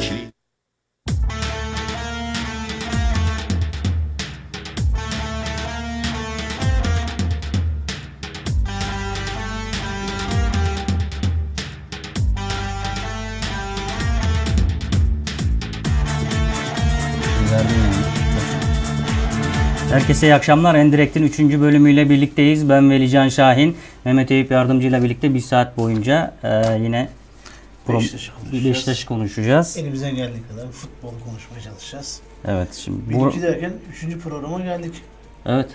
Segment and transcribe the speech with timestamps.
[0.00, 0.32] bekli.
[19.92, 20.74] Herkese iyi akşamlar.
[20.74, 21.38] Endirekt'in 3.
[21.38, 22.68] bölümüyle birlikteyiz.
[22.68, 23.76] Ben Velican Şahin.
[24.04, 27.08] Mehmet Eyüp yardımcıyla birlikte bir saat boyunca e, yine
[27.88, 28.64] Beşiktaş'ı konuşacağız.
[28.64, 29.76] Beşiktaş'ı konuşacağız.
[29.76, 32.20] Elimizden geldiği kadar futbol konuşmaya çalışacağız.
[32.44, 34.94] Evet şimdi Bir bu, iki derken üçüncü programa geldik.
[35.46, 35.70] evet.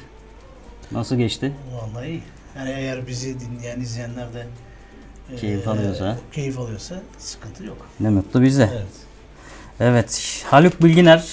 [0.92, 1.54] Nasıl geçti?
[1.74, 2.22] Vallahi iyi.
[2.58, 4.46] Yani eğer bizi dinleyen izleyenler de
[5.40, 6.18] Keyif eee, alıyorsa.
[6.32, 7.78] keyif alıyorsa sıkıntı yok.
[8.00, 8.70] Ne mutlu bize.
[8.74, 8.88] Evet.
[9.80, 10.44] Evet.
[10.50, 11.24] Haluk Bilginer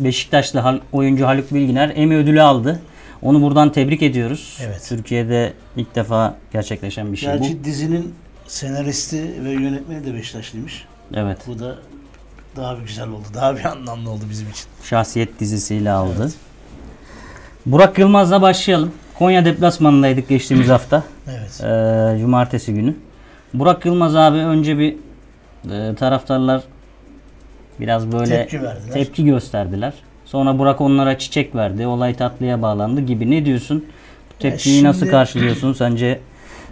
[0.00, 2.80] Beşiktaşlı oyuncu Haluk Bilginer Emmy ödülü aldı.
[3.22, 4.58] Onu buradan tebrik ediyoruz.
[4.62, 4.86] Evet.
[4.88, 8.14] Türkiye'de ilk defa gerçekleşen bir şey Gerçi dizinin
[8.48, 10.84] senaristi ve yönetmeni de Beşiktaşlıymış.
[11.14, 11.38] Evet.
[11.46, 11.74] Bu da
[12.56, 13.26] daha bir güzel oldu.
[13.34, 14.64] Daha bir anlamlı oldu bizim için.
[14.82, 16.14] Şahsiyet dizisiyle aldı.
[16.22, 16.34] Evet.
[17.66, 18.92] Burak Yılmaz'la başlayalım.
[19.18, 21.02] Konya deplasmanındaydık geçtiğimiz hafta.
[21.28, 21.60] Evet.
[21.60, 22.94] Ee, cumartesi günü.
[23.54, 24.96] Burak Yılmaz abi önce bir
[25.70, 26.62] e, taraftarlar
[27.80, 28.92] biraz böyle Tepki verdiler.
[28.92, 29.92] tepki gösterdiler.
[30.24, 31.86] Sonra Burak onlara çiçek verdi.
[31.86, 33.30] Olay tatlıya bağlandı gibi.
[33.30, 33.84] Ne diyorsun?
[34.30, 35.72] Bu tepkiyi şimdi- nasıl karşılıyorsun?
[35.72, 36.20] Sence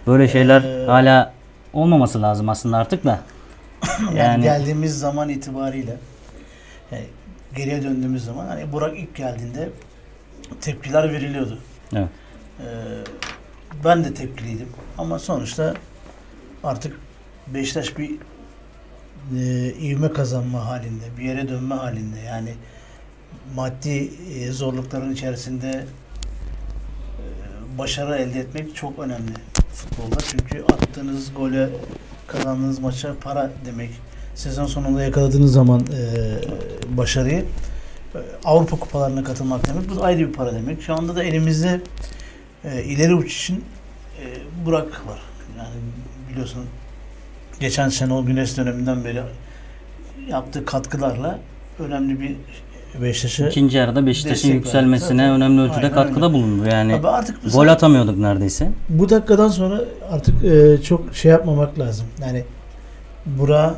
[0.07, 1.33] böyle şeyler Ee, hala
[1.77, 3.19] olmaması lazım aslında artık da.
[4.01, 5.97] yani, Yani geldiğimiz zaman itibariyle
[6.91, 7.05] yani
[7.55, 9.69] geriye döndüğümüz zaman hani Burak ilk geldiğinde
[10.61, 11.59] tepkiler veriliyordu.
[11.93, 12.09] Evet.
[12.59, 12.63] Ee,
[13.83, 15.73] ben de tepkiliydim ama sonuçta
[16.63, 16.99] artık
[17.47, 18.11] Beşiktaş bir
[19.37, 22.19] e, ivme kazanma halinde, bir yere dönme halinde.
[22.19, 22.53] Yani
[23.55, 25.85] maddi e, zorlukların içerisinde e,
[27.77, 29.31] başarı elde etmek çok önemli
[29.77, 30.15] futbolda.
[30.31, 31.69] Çünkü attığınız gole,
[32.27, 33.89] kazandığınız maça para demek.
[34.35, 37.45] Sezon sonunda yakaladığınız zaman e, başarıyı
[38.15, 39.89] e, Avrupa kupalarına katılmak demek.
[39.89, 40.81] Bu da ayrı bir para demek.
[40.81, 41.81] Şu anda da elimizde
[42.63, 43.65] e, ileri uç için
[44.21, 44.23] e,
[44.65, 45.21] Burak var.
[45.57, 45.75] Yani
[46.31, 46.65] biliyorsun
[47.59, 49.21] geçen Şenol Güneş döneminden beri
[50.29, 51.39] yaptığı katkılarla
[51.79, 52.35] önemli bir
[53.01, 54.57] Beşiktaş'a ikinci yarıda Beşiktaş'ın Destek verdi.
[54.57, 55.31] yükselmesine Tabii.
[55.35, 56.33] önemli ölçüde Aynen katkıda öyle.
[56.33, 56.69] bulundu.
[56.71, 58.69] Yani Abi artık gol atamıyorduk neredeyse.
[58.89, 59.81] bu dakikadan sonra
[60.11, 62.05] artık e, çok şey yapmamak lazım.
[62.21, 62.43] Yani
[63.25, 63.75] Burak'a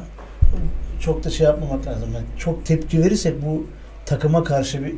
[1.02, 2.10] çok da şey yapmamak lazım.
[2.14, 3.66] Yani çok tepki verirsek bu
[4.06, 4.94] takıma karşı bir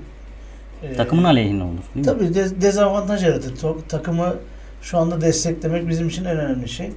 [0.84, 1.72] e, Takımın aleyhine olur.
[1.96, 2.12] Değil mi?
[2.14, 3.56] Tabii de- dezavantaj yaratır.
[3.56, 4.34] To- Takımı
[4.82, 6.92] şu anda desteklemek bizim için en önemli şey.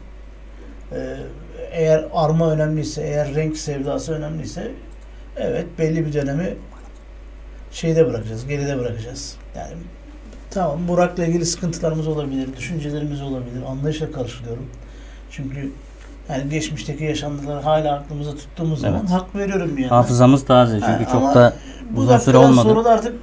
[0.92, 1.16] Ee,
[1.72, 4.70] eğer arma önemliyse, eğer renk sevdası önemliyse
[5.36, 6.54] evet belli bir dönemi
[7.74, 9.36] şeyde bırakacağız, geride bırakacağız.
[9.56, 9.72] Yani
[10.50, 14.66] tamam Burak'la ilgili sıkıntılarımız olabilir, düşüncelerimiz olabilir, anlayışla karşılıyorum.
[15.30, 15.72] Çünkü
[16.28, 19.10] yani geçmişteki yaşantıları hala aklımıza tuttuğumuz zaman Evet.
[19.10, 19.96] hak veriyorum yandan.
[19.96, 21.54] Hafızamız taze çünkü Ha, çok da
[21.90, 22.68] Bu uzun süre olmadı.
[22.68, 23.14] sonra da artık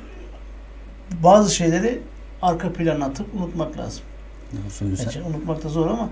[1.24, 2.02] bazı şeyleri
[2.42, 4.04] arka plana atıp unutmak lazım.
[4.98, 6.10] Gerçi unutmak da zor ama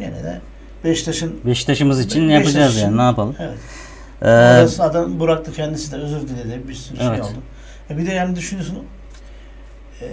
[0.00, 0.40] yine de
[0.84, 3.36] Beşiktaş'ın Beşiktaş'ımız için Beşiktaş yapacağız için- yani ne yapalım.
[3.38, 3.58] evet.
[4.22, 6.68] Ee, Burak da kendisi de özür diledi.
[6.68, 7.14] Bir sürü Evet.
[7.16, 7.38] şey oldu.
[7.90, 8.78] E bir de yani düşünüyorsun
[10.02, 10.06] e,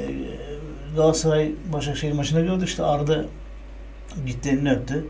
[0.96, 3.26] Galatasaray Başakşehir maçında gördük işte Arda
[4.26, 5.06] gitti elini öptü.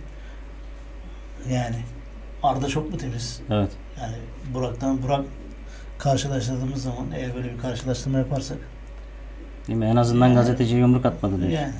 [1.52, 1.76] Yani
[2.44, 3.42] Arda çok mu temiz?
[3.50, 3.70] evet.
[4.02, 4.16] Yani
[4.54, 5.26] Burak'tan Burak
[5.98, 8.58] karşılaştırdığımız zaman eğer böyle bir karşılaştırma yaparsak
[9.68, 9.86] Değil mi?
[9.86, 11.52] En azından Yani- gazeteci yumruk atmadı diyor.
[11.52, 11.74] yani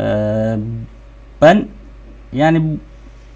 [1.42, 1.68] ben
[2.34, 2.78] yani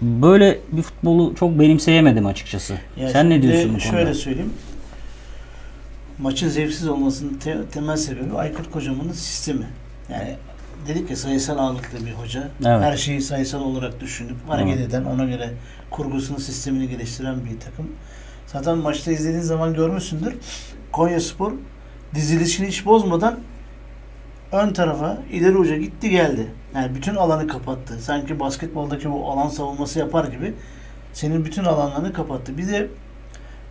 [0.02, 2.74] böyle bir futbolu çok benimseyemedim açıkçası.
[2.96, 3.90] Ya Sen ne diyorsun bu konuda?
[3.98, 4.52] Şöyle söyleyeyim.
[6.18, 9.66] Maçın zevksiz olmasının te- temel sebebi Aykut Kocaman'ın sistemi.
[10.12, 10.36] Yani
[10.88, 12.48] dedik ya sayısal ağırlıklı bir hoca.
[12.66, 12.82] Evet.
[12.82, 14.88] Her şeyi sayısal olarak düşünüp hareket Evet.
[14.88, 15.50] eden, ona göre
[15.90, 17.86] kurgusunu, sistemini geliştiren bir takım.
[18.46, 20.34] Zaten maçta izlediğin zaman görmüşsündür.
[20.96, 21.52] Konya Spor
[22.14, 23.38] dizilişini hiç bozmadan
[24.52, 26.46] ön tarafa ileri uca gitti geldi.
[26.74, 27.98] Yani bütün alanı kapattı.
[28.00, 30.54] Sanki basketboldaki bu alan savunması yapar gibi
[31.12, 32.58] senin bütün alanlarını kapattı.
[32.58, 32.88] Bir de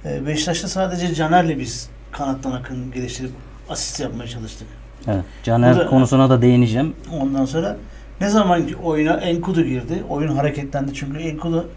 [0.06, 3.31] e, Beşiktaş'ta sadece Caner'le biz kanattan akın geliştirip
[3.69, 4.68] asist yapmaya çalıştık.
[5.07, 5.24] Evet.
[5.44, 6.95] Caner da- konusuna da değineceğim.
[7.22, 7.77] Ondan sonra
[8.22, 11.69] ne zaman ki oyuna Enkudu girdi, oyun hareketlendi çünkü Enkudu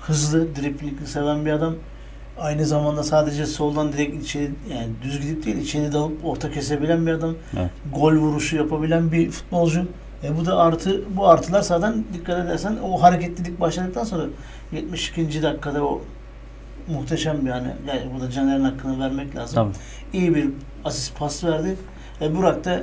[0.00, 1.74] hızlı, driplingi seven bir adam.
[2.38, 7.12] Aynı zamanda sadece soldan direkt içeri yani düz gidip değil içeri dalıp orta kesebilen bir
[7.12, 7.34] adam.
[7.58, 7.70] Evet.
[7.94, 9.86] Gol vuruşu yapabilen bir futbolcu.
[10.24, 14.24] E bu da artı bu artılar zaten dikkat edersen o hareketlilik başladıktan sonra
[14.72, 15.42] 72.
[15.42, 16.02] dakikada o
[16.88, 20.18] muhteşem bir hani yani burada Caner'in hakkını vermek lazım Tabii.
[20.22, 20.48] iyi bir
[20.84, 21.76] asist pas verdi.
[22.20, 22.82] E, Burak da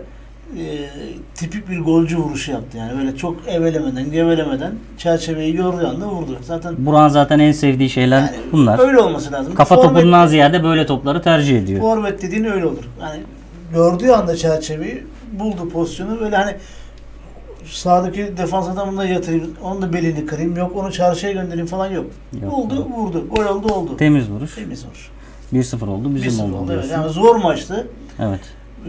[0.57, 0.89] e,
[1.35, 2.77] tipik bir golcü vuruşu yaptı.
[2.77, 6.37] Yani böyle çok evelemeden, gevelemeden çerçeveyi gördüğü anda vurdu.
[6.43, 8.79] Zaten Burak'ın zaten en sevdiği şeyler yani bunlar.
[8.79, 9.55] öyle olması lazım.
[9.55, 11.79] Kafa Forvet- topundan ziyade böyle topları tercih ediyor.
[11.81, 12.83] Forvet dediğin öyle olur.
[13.01, 13.19] Yani
[13.73, 15.03] gördüğü anda çerçeveyi
[15.39, 16.55] buldu pozisyonu böyle hani
[17.65, 22.05] sağdaki defans adamını da yatırayım, onun da belini kırayım, yok onu çarşıya göndereyim falan yok.
[22.43, 22.87] Yok, buldu, yok.
[22.97, 23.27] vurdu.
[23.35, 23.97] Gol oldu, oldu.
[23.97, 24.55] Temiz vuruş.
[24.55, 25.09] Temiz vuruş.
[25.53, 26.15] 1-0 oldu.
[26.15, 26.57] Bizim 1-0 oldu.
[26.57, 26.85] oldu, evet.
[26.91, 27.87] Yani zor maçtı.
[28.19, 28.39] Evet.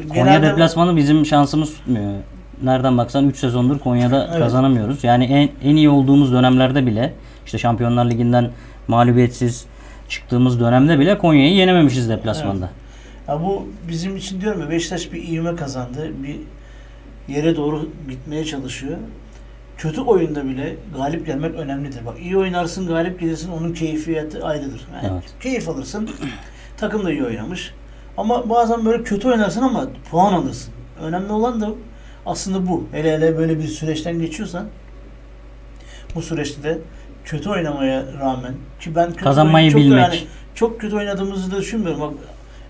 [0.08, 2.12] Konya Genelde- deplasmanı bizim şansımız tutmuyor.
[2.62, 4.38] Nereden baksan 3 sezondur Konya'da Evet.
[4.38, 5.04] kazanamıyoruz.
[5.04, 7.14] Yani en, en iyi olduğumuz dönemlerde bile
[7.46, 8.50] işte Şampiyonlar Ligi'nden
[8.88, 9.64] mağlubiyetsiz
[10.08, 12.68] çıktığımız dönemde bile Konya'yı yenememişiz deplasmanda.
[13.28, 16.10] Ya bu bizim için diyorum ya Beşiktaş bir ivme kazandı.
[16.22, 16.36] Bir
[17.34, 18.96] yere doğru gitmeye çalışıyor.
[19.78, 22.06] Kötü oyunda bile galip gelmek önemlidir.
[22.06, 24.80] Bak iyi oynarsın galip gelirsin onun keyfiyeti ayrıdır.
[24.94, 25.22] Yani Evet.
[25.40, 26.10] Keyif alırsın.
[26.76, 27.74] Takım da iyi oynamış.
[28.22, 30.72] Ama bazen böyle kötü oynarsın ama puan alırsın.
[31.02, 31.68] Önemli olan da
[32.26, 32.84] aslında bu.
[32.92, 34.66] Hele hele böyle bir süreçten geçiyorsan
[36.14, 36.78] bu süreçte de
[37.24, 39.98] kötü oynamaya rağmen ki ben kötü Kazanmayı çok bilmek.
[40.00, 40.18] yani
[40.54, 42.00] çok kötü oynadığımızı da düşünmüyorum.
[42.00, 42.10] Bak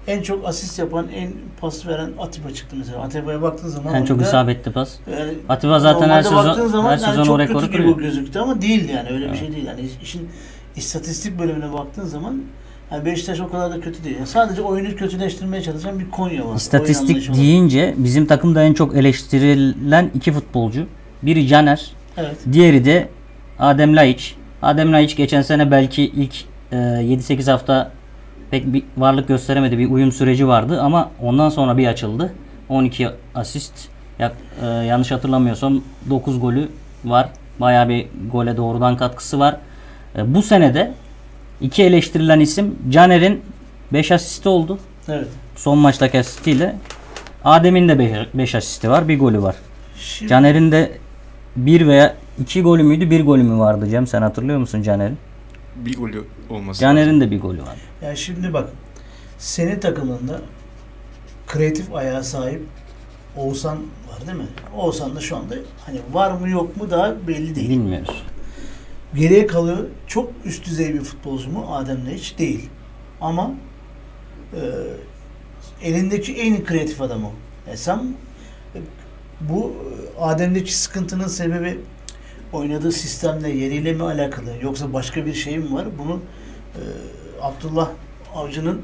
[0.07, 2.99] en çok asist yapan, en pas veren Atiba çıktı mesela.
[3.03, 4.95] Atiba'ya baktığın zaman En çok isabetli pas.
[5.19, 7.99] yani Atiba zaten her sezon zaman her yani sezon çok o rekoru kırıyor.
[7.99, 9.39] gözüktü ama değildi yani öyle bir Evet.
[9.39, 9.67] şey değil.
[9.67, 10.29] Yani işin
[10.77, 12.43] istatistik bölümüne baktığın zaman
[12.93, 14.17] yani Beşiktaş o kadar da kötü değil.
[14.17, 16.57] Yani sadece oyunu kötüleştirmeye çalışan bir Konya var.
[16.57, 20.87] İstatistik deyince bizim takımda en çok eleştirilen iki futbolcu.
[21.23, 22.37] Biri Caner, Evet.
[22.53, 23.09] diğeri de
[23.59, 24.35] Adem Laiç.
[24.63, 26.35] Adem Laiç geçen sene belki ilk
[26.73, 27.91] e, 7-8 hafta
[28.51, 29.79] pek bir varlık gösteremedi.
[29.79, 32.33] Bir uyum süreci vardı ama ondan sonra bir açıldı.
[32.69, 33.73] 12 asist.
[34.19, 35.81] Ya, e, yanlış hatırlamıyorsam
[36.11, 36.69] 9 golü
[37.05, 37.29] var.
[37.61, 39.57] Bayağı bir gole doğrudan katkısı var.
[40.17, 40.93] E, bu senede
[41.63, 43.43] iki eleştirilen isim Caner'in
[43.93, 44.79] 5 asisti oldu.
[45.09, 45.29] Evet.
[45.57, 46.77] Son maçtaki asistiyle.
[47.45, 49.09] Adem'in de 5 asisti var.
[49.09, 49.57] Bir golü var.
[49.97, 50.93] Şimdi, Caner'in de
[51.57, 53.11] bir veya iki golü müydü?
[53.11, 54.07] Bir golü mü vardı Cem?
[54.07, 55.19] Sen hatırlıyor musun Caner'in?
[55.77, 57.81] Bir golü olması Caner'in de bir golü vardı.
[58.03, 58.69] yani şimdi bak
[59.39, 60.41] senin takımında
[61.47, 62.63] kreatif ayağa sahip
[63.37, 64.47] Oğuzhan var değil mi?
[64.77, 65.55] Oğuzhan da şu anda
[65.87, 67.71] hani var mı yok mu daha belli değil.
[67.71, 68.23] Bilmiyoruz.
[69.15, 69.79] Geriye kalıyor.
[70.07, 71.67] Çok üst düzey bir futbolcu mu?
[71.75, 72.69] Adem hiç değil.
[73.21, 73.51] Ama
[74.55, 74.61] e,
[75.83, 77.33] elindeki en kreatif adam o.
[77.71, 78.15] E sen
[79.41, 79.73] bu
[80.19, 81.79] e, Adem'deki sıkıntının sebebi
[82.53, 85.87] oynadığı sistemle, yeriyle mi alakalı yoksa başka bir şey mi var?
[85.99, 86.21] Bunu
[86.75, 86.81] e,
[87.43, 87.91] Abdullah
[88.35, 88.83] Avcı'nın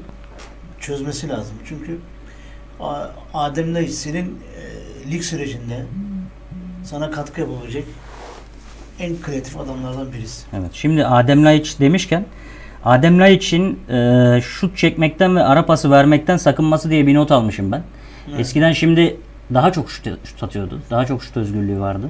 [0.79, 1.55] çözmesi lazım.
[1.65, 1.97] Çünkü
[2.79, 4.25] A- Adem Laiç senin
[5.05, 5.85] e, lig sürecinde
[6.83, 7.85] sana katkı yapabilecek
[8.99, 10.45] en kreatif adamlardan birisi.
[10.53, 10.69] Evet.
[10.73, 12.25] Şimdi Adem Laiç demişken
[12.85, 17.83] Adem Laiç'in e, şut çekmekten ve ara pası vermekten sakınması diye bir not almışım ben.
[18.29, 18.39] Evet.
[18.39, 19.17] Eskiden şimdi
[19.53, 20.81] daha çok şut, şut atıyordu.
[20.89, 22.09] Daha çok şut özgürlüğü vardı.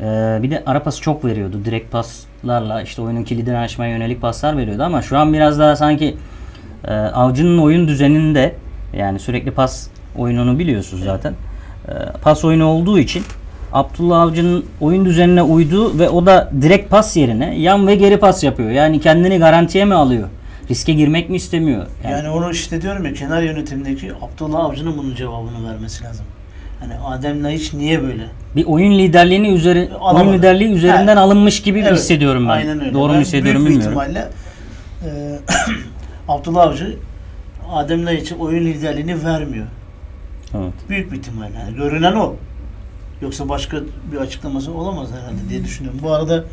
[0.00, 0.04] E,
[0.42, 1.60] bir de ara pası çok veriyordu.
[1.64, 6.16] Direkt paslarla işte oyunun kilidini açmaya yönelik paslar veriyordu ama şu an biraz daha sanki
[6.84, 8.54] e, avcının oyun düzeninde
[8.96, 11.34] yani sürekli pas oyununu biliyorsunuz zaten.
[11.88, 11.92] E,
[12.22, 13.22] pas oyunu olduğu için
[13.78, 18.44] Abdullah Avcı'nın oyun düzenine uydu ve o da direkt pas yerine yan ve geri pas
[18.44, 18.70] yapıyor.
[18.70, 20.28] Yani kendini garantiye mi alıyor?
[20.70, 21.86] Riske girmek mi istemiyor?
[22.04, 26.26] Yani, Yani onu işte diyorum ya kenar yönetimdeki Abdullah Avcı'nın bunun cevabını vermesi lazım.
[26.80, 28.22] Hani Adem Laiç niye böyle?
[28.56, 30.24] bir oyun liderliğini üzeri Alamadı.
[30.28, 31.22] oyun liderliği üzerinden Ha.
[31.22, 32.50] alınmış gibi Evet, hissediyorum ben.
[32.52, 32.92] Aynen öyle.
[32.94, 34.02] Doğru Ben mu hissediyorum büyük bilmiyorum.
[34.10, 34.28] ihtimalle
[35.04, 35.38] e,
[36.28, 36.96] Abdullah Avcı
[37.72, 39.66] Adem Laiç'e oyun liderliğini vermiyor.
[40.56, 40.72] Evet.
[40.88, 41.58] Büyük bir ihtimalle.
[41.58, 42.34] Yani görünen o.
[43.24, 43.76] Yoksa başka
[44.12, 46.00] bir açıklaması olamaz herhalde diye düşünüyorum.
[46.02, 46.44] Bu arada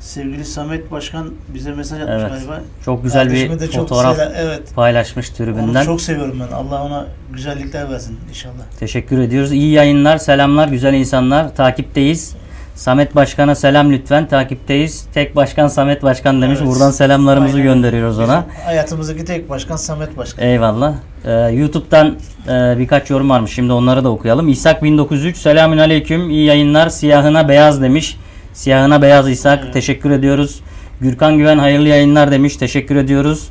[0.00, 2.30] Sevgili Samet Başkan bize mesaj atmış Evet.
[2.30, 2.60] galiba.
[2.84, 4.74] Çok güzel Kardeşime bir fotoğraf selam- evet.
[4.74, 5.84] paylaşmış Onu tribünden.
[5.84, 6.54] çok seviyorum ben.
[6.54, 8.62] Allah ona güzellikler versin inşallah.
[8.78, 9.52] Teşekkür ediyoruz.
[9.52, 11.54] İyi yayınlar, selamlar güzel insanlar.
[11.56, 12.34] Takipteyiz.
[12.74, 14.28] Samet Başkan'a selam lütfen.
[14.28, 15.06] Takipteyiz.
[15.14, 16.58] Tek başkan Samet Başkan demiş.
[16.62, 16.70] Evet.
[16.70, 17.74] Buradan selamlarımızı Aynen.
[17.74, 18.44] gönderiyoruz ona.
[18.50, 20.44] Bizim hayatımızdaki tek başkan Samet Başkan.
[20.44, 20.94] Eyvallah.
[21.24, 22.16] Ee, YouTube'dan
[22.48, 23.52] e, birkaç yorum varmış.
[23.52, 24.48] Şimdi onları da okuyalım.
[24.48, 26.30] İshak 1903 Selamün Aleyküm.
[26.30, 26.88] İyi yayınlar.
[26.88, 28.16] Siyahına beyaz demiş.
[28.52, 29.60] Siyahına beyaz İshak.
[29.64, 29.74] Evet.
[29.74, 30.60] Teşekkür ediyoruz.
[31.00, 32.56] Gürkan Güven hayırlı yayınlar demiş.
[32.56, 33.48] Teşekkür ediyoruz.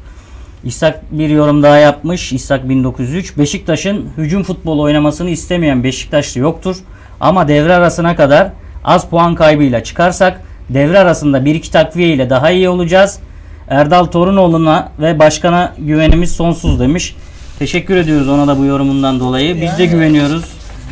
[0.64, 2.34] İshak bir yorum daha yapmış.
[2.34, 3.38] İshak 1903.
[3.38, 6.76] Beşiktaş'ın hücum futbolu oynamasını istemeyen Beşiktaşlı yoktur.
[7.20, 8.50] Ama devre arasına kadar
[8.84, 13.20] az puan kaybıyla çıkarsak devre arasında bir iki takviye ile daha iyi olacağız.
[13.70, 17.16] Erdal Torunoğlu'na ve başkana güvenimiz sonsuz demiş.
[17.60, 19.62] Teşekkür ediyoruz ona da bu yorumundan dolayı.
[19.62, 20.46] Biz de güveniyoruz.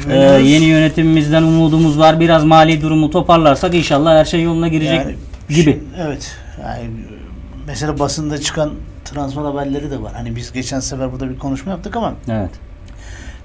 [0.10, 2.20] Ee, yeni yönetimimizden umudumuz var.
[2.20, 5.16] Biraz mali durumu toparlarsak inşallah her şey yoluna girecek Yani
[5.50, 5.62] gibi.
[5.64, 6.36] şimdi- evet.
[6.64, 6.84] Yani
[7.68, 8.72] mesela basında çıkan
[9.06, 10.14] transfer haberleri de var.
[10.16, 12.50] Hani biz geçen sefer burada bir konuşma yaptık ama Evet.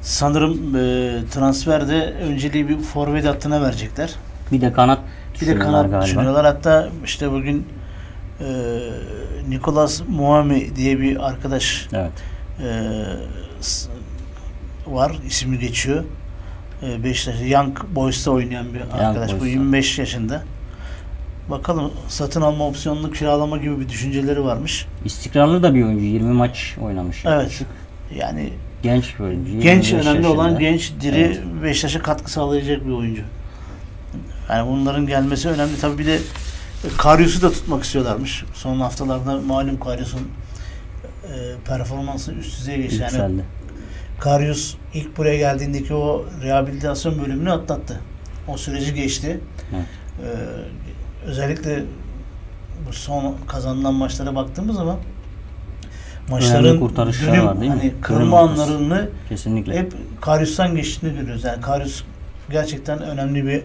[0.00, 4.10] sanırım e, transferde önceliği bir forvet hattına verecekler.
[4.54, 4.98] Bir de kanat
[5.40, 6.02] Bir de kanat galiba.
[6.06, 6.44] düşünüyorlar.
[6.46, 7.66] Hatta işte bugün
[8.40, 8.44] e,
[9.48, 12.10] Nicolas Muami diye bir arkadaş Evet.
[12.60, 12.92] e,
[14.86, 15.12] var.
[15.26, 16.04] ismi geçiyor.
[16.82, 19.28] E, Beşiktaş Young Boys'ta oynayan bir arkadaş.
[19.30, 19.46] Bu Boys'ta.
[19.48, 20.42] 25 yaşında.
[21.50, 24.86] Bakalım satın alma opsiyonlu kiralama gibi bir düşünceleri varmış.
[25.04, 26.04] İstikrarlı da bir oyuncu.
[26.04, 27.24] 20 maç oynamış.
[27.26, 27.62] Evet.
[28.18, 28.50] Yani
[28.82, 29.60] Genç bir oyuncu.
[29.60, 30.60] genç 25 önemli olan yaşında.
[30.60, 31.40] genç diri Evet.
[31.62, 33.22] Beşiktaş'a katkı sağlayacak bir oyuncu.
[34.50, 35.80] Yani bunların gelmesi önemli.
[35.80, 36.18] Tabii bir de
[36.98, 38.44] Karius'u da tutmak istiyorlarmış.
[38.54, 40.28] Son haftalarda malum Karius'un
[41.24, 43.04] e, performansı üst düzeye geçti.
[43.18, 43.40] Yani.
[44.20, 48.00] Karius ilk buraya geldiğindeki o rehabilitasyon bölümünü atlattı.
[48.48, 49.40] O süreci geçti.
[49.74, 49.84] Evet.
[50.22, 51.82] Ee, özellikle
[52.88, 54.96] bu son kazanılan maçlara baktığımız zaman
[56.28, 57.78] maçların dönüm, var değil mi?
[57.78, 59.78] hani kırılma anlarını Kesinlikle.
[59.78, 61.44] hep Karius'tan geçtiğini görüyoruz.
[61.44, 62.02] Yani Karius
[62.50, 63.62] gerçekten önemli bir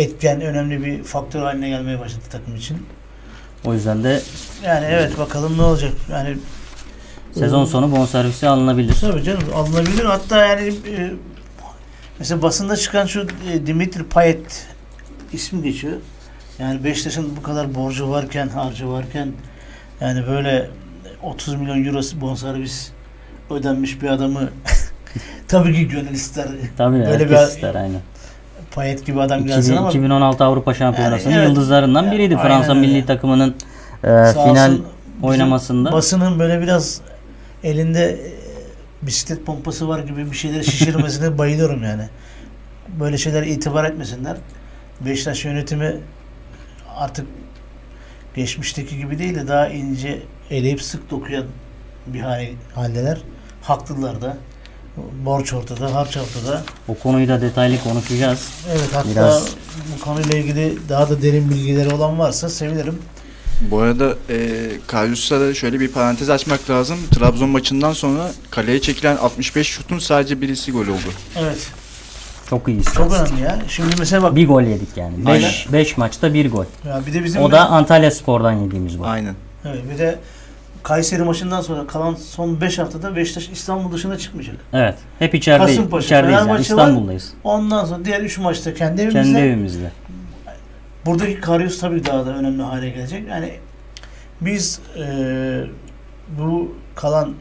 [0.00, 2.86] etken, önemli bir faktör haline gelmeye başladı takım için.
[3.64, 4.22] O yüzden de
[4.64, 5.92] Yani evet bakalım ne olacak.
[6.10, 6.36] Yani
[7.32, 8.94] sezon sonu bonservisi alınabilir.
[9.00, 10.04] Tabii canım alınabilir.
[10.04, 11.10] Hatta yani e,
[12.18, 14.66] mesela basında çıkan şu e, Dimitri Payet
[15.32, 15.96] ismi geçiyor.
[16.58, 19.32] Yani Beşiktaş'ın bu kadar borcu varken, harcı varken
[20.00, 20.70] yani böyle
[21.22, 22.90] 30 milyon euro bonservis
[23.50, 24.50] ödenmiş bir adamı
[25.48, 26.48] tabii ki gönül ister.
[26.76, 28.00] Tabii Böyle bir- ister aynen.
[28.74, 31.48] Payet gibi adam gelsin 2000 ama 2016 Avrupa Şampiyonası'nın Yani evet.
[31.48, 32.80] yıldızlarından Ya, biriydi Fransa öyle.
[32.80, 33.54] milli takımının
[34.04, 34.72] e, final
[35.22, 35.92] oynamasında.
[35.92, 37.00] basının böyle biraz
[37.64, 38.18] elinde e,
[39.06, 42.02] bisiklet pompası var gibi bir şeyleri şişirmesine bayılıyorum yani.
[43.00, 44.36] Böyle şeyler itibar etmesinler.
[45.00, 45.96] Beşiktaş yönetimi
[46.96, 47.26] artık
[48.34, 51.44] geçmişteki gibi değil de daha ince eleyip sık dokuyan
[52.06, 53.18] bir hale, haldeler.
[53.62, 54.36] Haklılar da.
[55.24, 56.62] Borç ortada, harç ortada.
[56.88, 58.48] O konuyu da detaylı konuşacağız.
[58.72, 59.48] Evet hatta Biraz-
[59.96, 62.98] bu konuyla ilgili daha da derin bilgileri olan varsa sevinirim.
[63.70, 64.36] Bu arada e,
[64.86, 66.98] Karius'ta da şöyle bir parantez açmak lazım.
[67.14, 71.10] Trabzon maçından sonra kaleye çekilen 65 şutun sadece birisi gol oldu.
[71.38, 71.66] Evet.
[72.50, 73.28] Çok iyi Çok istatistik.
[73.32, 73.58] önemli ya.
[73.68, 75.14] Şimdi mesela bak Bir gol yedik yani.
[75.26, 75.42] Aynen.
[75.48, 76.64] 5 5 maçta bir gol.
[76.88, 79.04] ya bir de bizim O da Antalya Spor'dan yediğimiz gol.
[79.04, 79.34] Aynen.
[79.64, 80.18] Evet bir de
[80.82, 84.56] Kayseri maçından sonra kalan son 5 haftada Beşiktaş İstanbul dışına çıkmayacak.
[84.72, 84.98] Evet.
[85.18, 85.76] Hep içerideyiz.
[85.76, 86.50] Kasımpaşa, İçerideyiz yani.
[86.50, 86.58] Var.
[86.58, 87.32] İstanbul'dayız.
[87.44, 89.22] Ondan sonra diğer 3 maçta kendi evimizde.
[89.22, 89.90] Kendi evimizde.
[91.06, 93.28] Buradaki Karius tabii daha da önemli hale gelecek.
[93.28, 93.52] Yani
[94.40, 95.66] biz eee,
[96.38, 97.34] bu kalan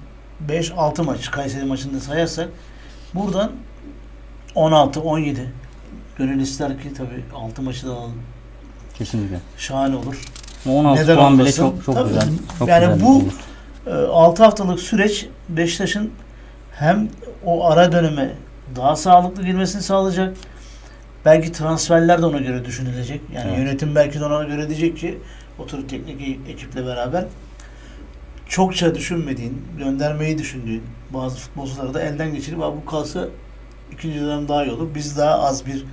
[0.49, 2.49] 5-6 maç Kayseri maçında sayarsak
[3.13, 3.51] buradan
[4.55, 5.35] 16-17
[6.17, 8.21] gönül ister ki tabii 6 maçı da alalım.
[8.97, 9.39] Kesinlikle.
[9.57, 10.21] Şahane olur.
[10.71, 12.07] 16 Neden puan bile çok çok Tabii.
[12.07, 12.23] güzel.
[12.59, 14.09] Çok Yani güzel bu- olur.
[14.11, 16.11] 6 haftalık süreç Beşiktaş'ın
[16.71, 17.09] hem
[17.45, 18.31] o ara döneme
[18.75, 20.37] daha sağlıklı girmesini sağlayacak.
[21.25, 23.21] Belki transferler de ona göre düşünülecek.
[23.35, 23.59] Yani Evet.
[23.59, 25.17] yönetim belki de ona göre diyecek ki
[25.59, 27.25] oturup teknik e- ekiple beraber
[28.47, 30.83] çokça düşünmediğin, göndermeyi düşündüğün
[31.13, 33.25] bazı futbolcuları da elden geçirip "Aa, bu kalsa
[33.91, 34.87] ikinci dönem daha iyi olur.
[34.95, 35.85] Biz daha az bir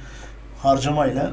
[0.62, 1.30] harcamayla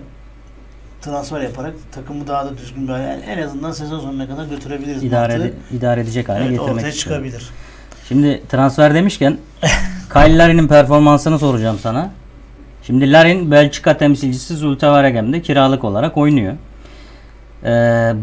[1.03, 5.03] transfer yaparak takımı daha da düzgün bir hale yani en azından sezon sonuna kadar götürebiliriz.
[5.03, 7.25] İdare, ede- idare edecek hale Evet, getirmek ortaya istiyorum.
[7.25, 7.49] çıkabilir.
[8.07, 9.37] Şimdi transfer demişken
[10.13, 12.09] Kyle Larin'in performansını soracağım sana.
[12.83, 16.53] Şimdi Larin Belçika temsilcisi Zulte Waregem'de kiralık olarak oynuyor.
[17.63, 17.67] Ee,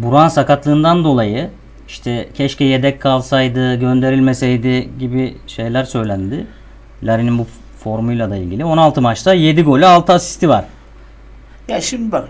[0.02, 1.50] Buran sakatlığından dolayı
[1.88, 6.46] işte keşke yedek kalsaydı, gönderilmeseydi gibi şeyler söylendi.
[7.02, 7.46] Larin'in bu
[7.78, 8.64] formuyla da ilgili.
[8.64, 10.64] 16 maçta 7 golü 6 asisti var.
[11.68, 12.28] Ya şimdi bak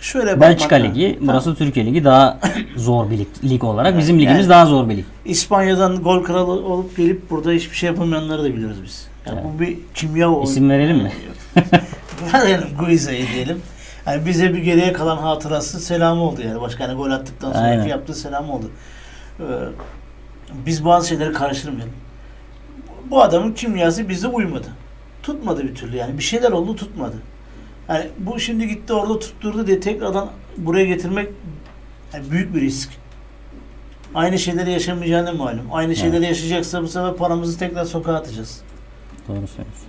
[0.00, 0.76] şöyle Belçika.
[0.76, 2.38] Ligi, burası Türkiye Ligi daha
[2.76, 3.98] zor bir lig, lig olarak.
[3.98, 5.04] Bizim Yani- ligimiz daha zor bir lig.
[5.24, 9.08] İspanya'dan gol kralı olup gelip burada hiçbir şey yapamayanları da biliyoruz biz.
[9.26, 10.44] Yani bu bir kimya oyunu.
[10.44, 11.12] İsim verelim mi?
[12.34, 13.62] Verelim Guiza'yı diyelim.
[14.06, 16.60] Yani bize bir geriye kalan hatırası selamı oldu yani.
[16.60, 17.86] Başka hani gol attıktan sonraki Aynen.
[17.86, 18.70] yaptığı selam oldu.
[19.40, 19.42] Ee,
[20.66, 21.92] biz bazı şeyleri karıştırmayalım.
[23.10, 24.66] Bu adamın kimyası bize uymadı.
[25.22, 26.18] Tutmadı bir türlü yani.
[26.18, 27.16] Bir şeyler oldu tutmadı.
[27.88, 31.28] Yani bu şimdi gitti orada tutturdu diye tekrardan buraya getirmek
[32.14, 32.90] yani büyük bir risk.
[34.14, 35.66] Aynı şeyleri yaşamayacağını malum.
[35.72, 38.60] Aynı şeyleri yaşayacaksa bu sefer paramızı tekrar sokağa atacağız.
[39.28, 39.86] Doğru söylüyorsun.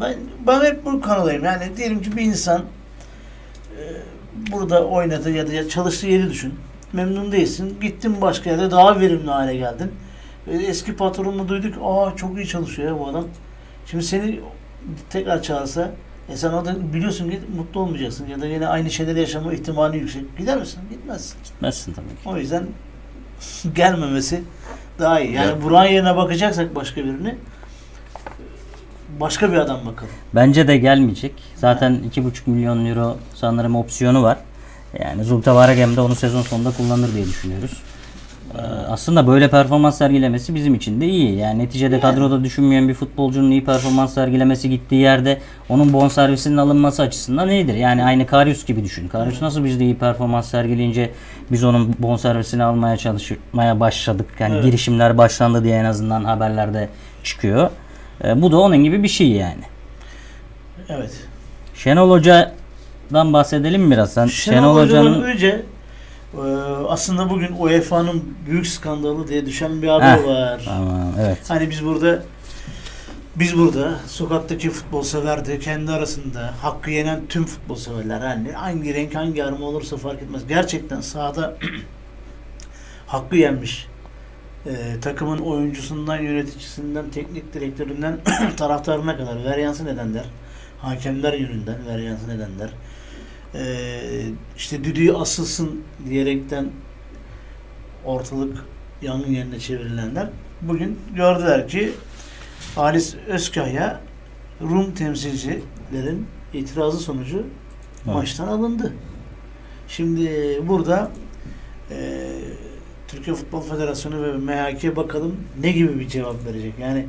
[0.00, 0.16] Ben
[0.46, 1.44] ben hep bu kanadayım.
[1.44, 2.62] Yani diyelim ki bir insan
[3.78, 3.82] e,
[4.52, 6.54] burada oynadı ya da çalıştığı yeri düşün.
[6.92, 7.76] Memnun değilsin.
[7.80, 9.92] Gittin başka yerde daha verimli hale geldin.
[10.46, 11.74] E, eski patronunu duyduk.
[11.84, 13.24] Aa çok iyi çalışıyor ya bu adam.
[13.86, 14.40] Şimdi seni
[15.10, 15.90] tekrar çağırsa
[16.32, 20.38] e sen orada biliyorsun ki mutlu olmayacaksın ya da yine aynı şeyleri yaşama ihtimali yüksek.
[20.38, 20.80] Gider misin?
[20.90, 21.36] Gitmezsin.
[21.44, 22.14] Gitmezsin tabii ki.
[22.28, 22.66] O yüzden
[23.74, 24.42] gelmemesi
[24.98, 25.32] daha iyi.
[25.32, 27.34] Yani Ya- Burak'ın yerine bakacaksak başka birini
[29.20, 30.12] başka bir adam bakalım.
[30.34, 31.32] Bence de gelmeyecek.
[31.56, 34.38] Zaten 2,5 milyon euro sanırım opsiyonu var.
[35.00, 37.82] Yani Zulte Varegem de onu sezon sonunda kullanır diye düşünüyoruz.
[38.54, 41.36] Ee, aslında böyle performans sergilemesi bizim için de iyi.
[41.36, 47.48] Yani neticede kadroda düşünmeyen bir futbolcunun iyi performans sergilemesi gittiği yerde onun bonservisinin alınması açısından
[47.48, 47.74] iyidir.
[47.74, 49.08] Yani aynı Karius gibi düşün.
[49.08, 51.10] Karius nasıl bizde iyi performans sergileyince
[51.52, 54.26] biz onun bonservisini almaya çalışmaya başladık.
[54.38, 54.64] Yani Evet.
[54.64, 56.88] girişimler başlandı diye en azından haberlerde
[57.24, 57.70] çıkıyor.
[58.24, 59.62] Ee, bu da onun gibi bir şey yani.
[60.88, 61.10] Evet.
[61.74, 64.12] Şenol Hoca'dan bahsedelim biraz.
[64.12, 65.62] Sen Şenol, Şenol Hoca'nın önce
[66.34, 66.40] e,
[66.88, 70.62] aslında bugün UEFA'nın büyük skandalı diye düşen bir haber Heh, var.
[70.64, 71.38] Tamam evet.
[71.48, 72.22] Hani biz burada
[73.36, 78.94] biz burada sokaktaki futbol sever de kendi arasında hakkı yenen tüm futbol severler hani hangi
[78.94, 80.46] renk hangi arma olursa fark etmez.
[80.48, 81.56] Gerçekten sahada
[83.06, 83.86] hakkı yenmiş.
[84.66, 88.18] e, takımın oyuncusundan, yöneticisinden, teknik direktöründen
[88.56, 90.24] taraftarına kadar veryansı nedenler.
[90.80, 92.70] Hakemler yönünden veryansı nedenler.
[93.54, 94.00] E,
[94.56, 96.70] işte düdüğü asılsın diyerekten
[98.04, 98.64] ortalık
[99.02, 100.28] yangın yerine çevrilenler
[100.62, 101.92] bugün gördüler ki
[102.74, 104.00] Halis Özkaya
[104.60, 107.46] Rum temsilcilerin itirazı sonucu
[108.06, 108.92] maçtan alındı.
[109.88, 110.28] Şimdi
[110.68, 111.10] burada
[111.90, 112.28] e,
[113.08, 116.74] Türkiye Futbol Federasyonu ve MHK bakalım ne gibi bir cevap verecek.
[116.80, 117.06] Yani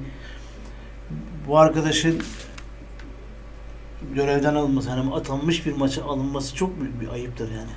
[1.47, 2.21] bu arkadaşın
[4.15, 7.69] görevden alınması, hani atanmış bir maça alınması çok büyük bir ayıptır yani.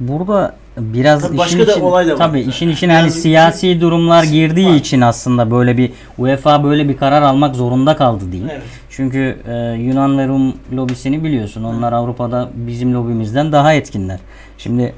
[0.00, 2.18] Burada biraz Tabii işin başka da için, olay da var.
[2.18, 4.74] tabii işin içine hani Yani siyasi durumlar girdiği var.
[4.74, 8.50] için aslında böyle bir UEFA böyle bir karar almak zorunda kaldı diyeyim.
[8.52, 8.62] Evet.
[8.90, 11.64] Çünkü e, Yunan ve Rum lobisini biliyorsun.
[11.64, 14.18] Onlar Avrupa'da bizim lobimizden daha etkinler.
[14.58, 14.94] Şimdi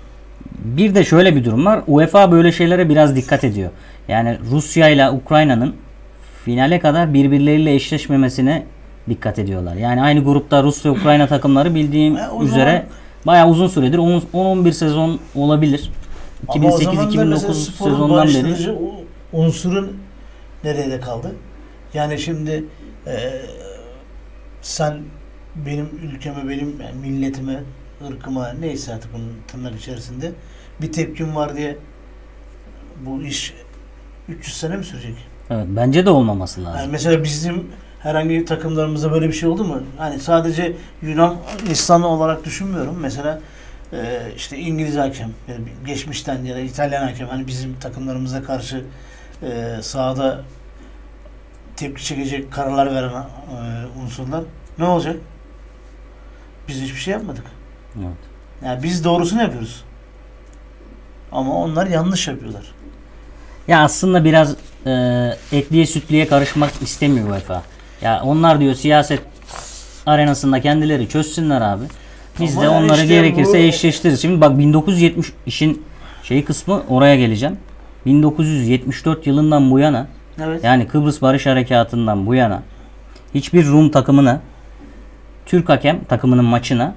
[0.58, 1.80] bir de şöyle bir durum var.
[1.86, 3.70] UEFA böyle şeylere biraz dikkat ediyor.
[4.08, 5.74] Yani Rusya ile Ukrayna'nın
[6.44, 8.62] finale kadar birbirleriyle eşleşmemesine
[9.08, 9.74] dikkat ediyorlar.
[9.74, 12.84] Yani aynı grupta Rus ve Ukrayna takımları bildiğim E, üzere zaman-
[13.26, 15.90] bayağı uzun süredir 10 10-11 sezon olabilir.
[16.48, 18.78] Ama o zaman da mesela 2008-2009 sporun sezondan beri
[19.32, 19.96] unsurun
[20.64, 21.32] nerede kaldı?
[21.94, 22.64] Yani şimdi
[23.06, 23.12] e,
[24.62, 24.98] sen
[25.66, 27.60] benim ülkeme, benim milletime,
[28.08, 30.32] ırkıma neyse artık bunun tırnak içerisinde
[30.80, 31.76] bir tepkim var diye
[33.06, 33.54] bu iş
[34.28, 35.14] 300 sene mi sürecek?
[35.50, 36.80] evet, bence de olmaması lazım.
[36.80, 37.66] Yani mesela bizim
[38.00, 39.82] herhangi takımlarımızda böyle bir şey oldu mu?
[39.98, 41.36] Hani sadece Yunan
[41.70, 42.96] İslam'ı olarak düşünmüyorum.
[43.00, 43.40] Mesela
[43.92, 48.84] e, işte İngiliz hakem, yani geçmişten ya da İtalyan hakem hani bizim takımlarımıza karşı
[49.42, 50.40] e, sahada
[51.76, 53.24] tepki çekecek kararlar veren e,
[54.04, 54.44] unsurlar
[54.78, 55.16] ne olacak?
[56.68, 57.44] Biz hiçbir şey yapmadık.
[57.98, 58.16] Evet.
[58.64, 59.84] Yani biz doğrusunu yapıyoruz.
[61.32, 62.74] Ama onlar yanlış yapıyorlar.
[63.68, 64.56] Ya aslında biraz
[64.86, 64.92] e,
[65.52, 67.62] etliye sütlüye karışmak istemiyor UEFA.
[68.02, 69.20] Ya onlar diyor siyaset
[70.06, 71.84] arenasında kendileri çözsünler abi.
[72.40, 74.22] Biz Ama de onları işte gerekirse bu- eşleştiririz.
[74.22, 75.82] Şimdi bak 1970 işin
[76.22, 77.56] şey kısmı oraya geleceğim.
[78.06, 80.06] 1974 yılından bu yana
[80.44, 80.64] Evet.
[80.64, 82.62] yani Kıbrıs Barış Harekatı'ndan bu yana
[83.34, 84.40] hiçbir Rum takımına
[85.46, 86.94] Türk hakem takımının maçına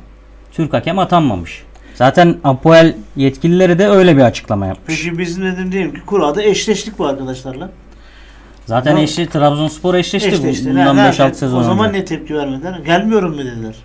[0.52, 1.64] Türk hakem atanmamış.
[1.96, 4.86] Zaten Apoel yetkilileri de öyle bir açıklama yapmış.
[5.04, 7.70] Peki biz ne dedim diyelim ki kurada eşleştik bu arkadaşlarla.
[8.66, 10.70] Zaten Ama- eşli Trabzonspor eşleşti bu- Eşleşti.
[10.70, 12.00] bundan Ne- 5-6 ne- sezon O zaman önce.
[12.00, 12.80] ne tepki vermediler?
[12.86, 13.76] Gelmiyorum mu dediler.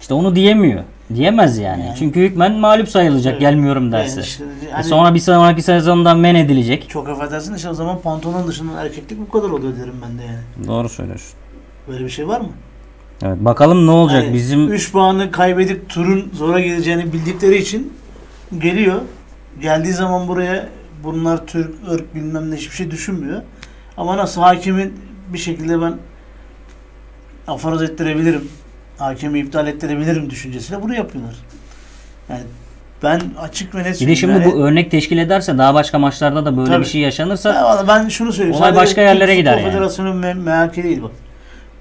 [0.00, 0.82] İşte onu diyemiyor.
[1.14, 1.94] Diyemez yani.
[1.98, 3.40] Çünkü hükmen mağlup sayılacak Evet.
[3.40, 4.14] gelmiyorum derse.
[4.20, 6.88] Yani işte E hani sonra bir sonraki sezondan men edilecek.
[6.88, 10.68] çok affedersin işte o zaman pantolon dışından erkeklik bu kadar oluyor derim ben de yani.
[10.68, 11.32] Doğru söylüyorsun.
[11.88, 12.48] Böyle bir şey var mı?
[13.22, 17.92] Evet bakalım ne olacak Yani bizim 3 puanı kaybedip turun zora geleceğini bildikleri için
[18.58, 19.00] geliyor.
[19.62, 20.68] Geldiği zaman buraya
[21.04, 23.42] bunlar Türk, ırk bilmem ne hiçbir şey düşünmüyor.
[24.00, 25.00] Ama nasıl hakimin
[25.32, 25.94] bir şekilde ben
[27.48, 28.48] afaroz ettirebilirim.
[28.98, 31.34] Hakemi iptal ettirebilirim düşüncesiyle bunu yapıyorlar.
[32.28, 32.42] Yani
[33.02, 36.44] ben açık ve net Bir de şimdi yani- bu örnek teşkil ederse daha başka maçlarda
[36.46, 36.80] da böyle Tabii.
[36.80, 38.56] bir şey yaşanırsa Ya ben şunu söyleyeyim.
[38.56, 39.70] Olay sadece başka yerlere gider yani.
[39.70, 41.12] Federasyonu me MHK değil bak.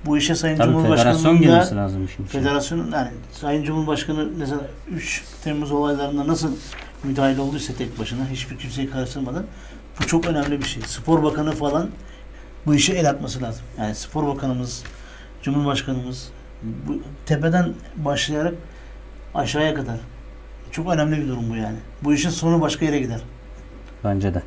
[0.05, 2.25] Bu işe Sayın tabii Cumhurbaşkanı'nın da lazım içine.
[2.27, 6.51] federasyonun yani Sayın Cumhurbaşkanı mesela 3 Temmuz olaylarında nasıl
[7.03, 9.43] müdahale olduysa tek başına hiçbir kimseyi karıştırmadan
[9.99, 10.83] bu çok önemli bir şey.
[10.85, 11.89] Spor Bakanı falan
[12.65, 13.61] bu işe el atması lazım.
[13.79, 14.83] Yani Spor Bakanımız,
[15.43, 16.29] Cumhurbaşkanımız
[16.87, 18.53] bu tepeden başlayarak
[19.35, 19.95] aşağıya kadar.
[20.71, 21.75] Çok önemli bir durum bu yani.
[22.03, 23.19] Bu işin sonu başka yere gider.
[24.03, 24.41] Bence de.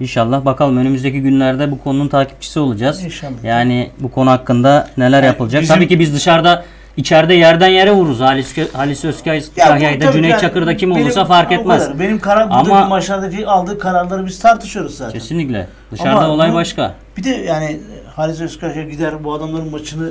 [0.00, 3.04] İnşallah bakalım önümüzdeki günlerde bu konunun takipçisi olacağız.
[3.04, 3.44] İnşallah.
[3.44, 5.62] Yani bu konu hakkında neler Yani yapılacak?
[5.62, 6.64] bizim- Tabii ki biz dışarıda
[6.96, 8.20] içeride yerden yere vururuz.
[8.20, 11.84] Halis, Halis Özkay, Kahya'da, Cüneyt yani Çakır'da kim benim- olursa fark etmez.
[11.84, 11.98] kadar.
[12.00, 15.12] Benim karar Ama- maçlardaki aldığı kararları biz tartışıyoruz zaten.
[15.18, 15.68] Kesinlikle.
[15.92, 16.94] Dışarıda Ama olay bu- başka.
[17.16, 17.80] Bir de yani
[18.16, 20.10] Halis Özkaya gider bu adamların maçını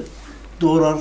[0.62, 0.98] doğrar.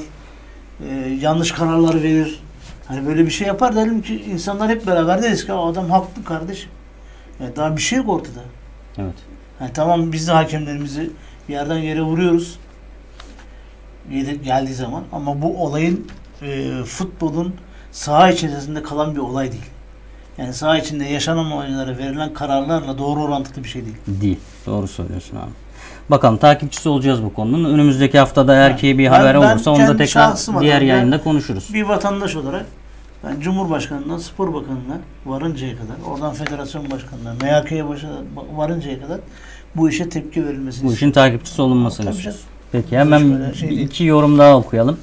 [0.91, 2.41] e, yanlış kararlar verir.
[2.89, 6.25] Hani böyle bir şey yapar derim ki insanlar hep beraber deriz ki "Aa, adam haklı
[6.25, 6.71] kardeşim.
[7.41, 8.41] Yani daha bir şey yok ortada.
[8.99, 9.15] Evet.
[9.61, 11.11] Yani tamam biz de hakemlerimizi
[11.49, 12.59] yerden yere vuruyoruz.
[14.45, 16.07] Geldiği zaman ama bu olayın
[16.43, 17.55] e, futbolun
[17.93, 19.65] saha içerisinde kalan bir olay değil.
[20.39, 23.97] Yani saha içinde yaşanan olaylara verilen kararlarla doğru orantılı bir şey değil.
[24.07, 24.39] Değil.
[24.67, 25.51] Doğru söylüyorsun abi.
[26.11, 27.75] Bakalım takipçisi olacağız bu konunun.
[27.75, 31.23] Önümüzdeki haftada eğer ki bir Ben- haber ben olursa onu da tekrar diğer adına yayında
[31.23, 31.71] konuşuruz.
[31.75, 32.67] Bir vatandaş olarak
[33.25, 37.85] ben Cumhurbaşkanından Spor Bakanı'na varıncaya kadar, oradan Federasyon Başkanı'na, MHK'ye
[38.57, 39.21] varıncaya kadar
[39.77, 42.41] bu işe tepki verilmesini Bu işin takipçisi olunmasını istiyoruz.
[42.75, 43.81] Peki hemen şey değil.
[43.81, 44.99] iki yorum daha okuyalım.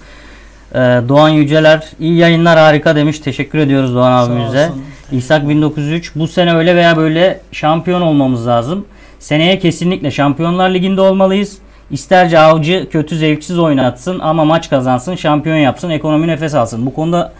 [0.75, 0.77] Ee,
[1.09, 3.19] Doğan Yüceler iyi yayınlar harika demiş.
[3.19, 4.69] Teşekkür ediyoruz Doğan abimize.
[5.11, 8.85] İshak 1903 bu sene öyle veya böyle şampiyon olmamız lazım.
[9.19, 11.57] Seneye kesinlikle Şampiyonlar Ligi'nde olmalıyız.
[11.91, 16.85] İsterce avcı kötü zevksiz oynatsın ama maç kazansın, şampiyon yapsın, ekonomi nefes alsın.
[16.85, 17.33] Bu konuda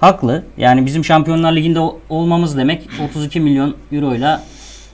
[0.00, 0.42] haklı.
[0.56, 4.42] Yani bizim Şampiyonlar Ligi'nde olmamız demek 32 milyon euroyla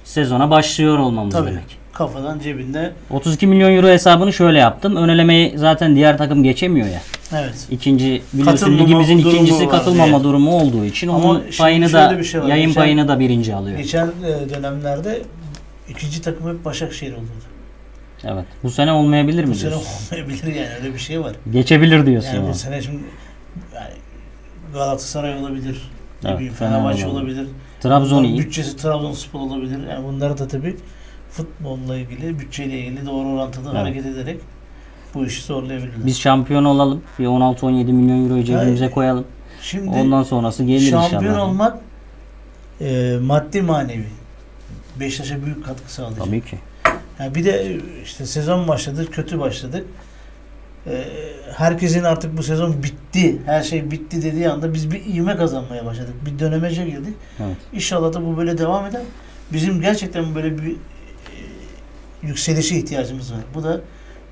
[0.04, 1.50] sezona başlıyor olmamız Tabii.
[1.50, 1.83] demek.
[1.94, 2.92] Kafadan cebinde.
[3.10, 4.96] 32 milyon euro hesabını şöyle yaptım.
[4.96, 7.00] Ön elemeyi zaten diğer takım geçemiyor ya.
[7.32, 7.66] Evet.
[7.70, 10.24] İkinci biliyorsun ligimizin ikincisi katılmama diye.
[10.24, 12.46] durumu olduğu için Ama onun payını da şey var.
[12.48, 13.78] yayın Geçen- payını da birinci alıyor.
[13.78, 15.22] Geçen e, dönemlerde
[15.88, 17.28] ikinci takım hep Başakşehir olurdu.
[18.24, 18.44] Evet.
[18.62, 19.88] Bu sene olmayabilir Bu mi sene diyorsun?
[20.12, 21.32] olmayabilir yani öyle bir şey var.
[21.52, 22.28] Geçebilir diyorsun.
[22.28, 22.48] Yani ama.
[22.48, 23.02] bu sene şimdi
[23.74, 23.90] yani
[24.74, 25.90] Galatasaray olabilir.
[26.26, 27.36] Evet, Fenerbahçe olabilir.
[27.38, 27.54] olabilir.
[27.80, 28.38] Trabzon iyi.
[28.38, 29.78] Bütçesi Trabzonspor olabilir.
[29.90, 30.76] Yani bunları da tabii
[31.36, 33.80] futbolla ilgili, bütçeyle ilgili doğru orantıda Evet.
[33.80, 34.40] hareket ederek
[35.14, 36.06] bu işi zorlayabilirler.
[36.06, 37.02] Biz şampiyon olalım.
[37.18, 39.24] Bir 16-17 milyon euroyu cebimize Yani koyalım.
[39.62, 41.48] Şimdi Ondan sonrası gelir şampiyon inşallah.
[41.48, 41.78] olmak
[42.80, 44.06] e, maddi manevi
[45.00, 46.24] Beşiktaş'a büyük katkı sağlayacak.
[46.26, 46.58] Tabii ki.
[47.18, 49.86] Yani bir de işte sezon başladı, kötü başladık.
[50.86, 51.04] Ee,
[51.56, 56.14] herkesin artık bu sezon bitti, her şey bitti dediği anda biz bir ivme kazanmaya başladık.
[56.26, 57.14] Bir dönemece girdik.
[57.40, 57.56] Evet.
[57.72, 59.02] İnşallah da bu böyle devam eder.
[59.52, 60.76] Bizim gerçekten böyle bir e,
[62.26, 63.40] yükselişe ihtiyacımız var.
[63.54, 63.80] Bu da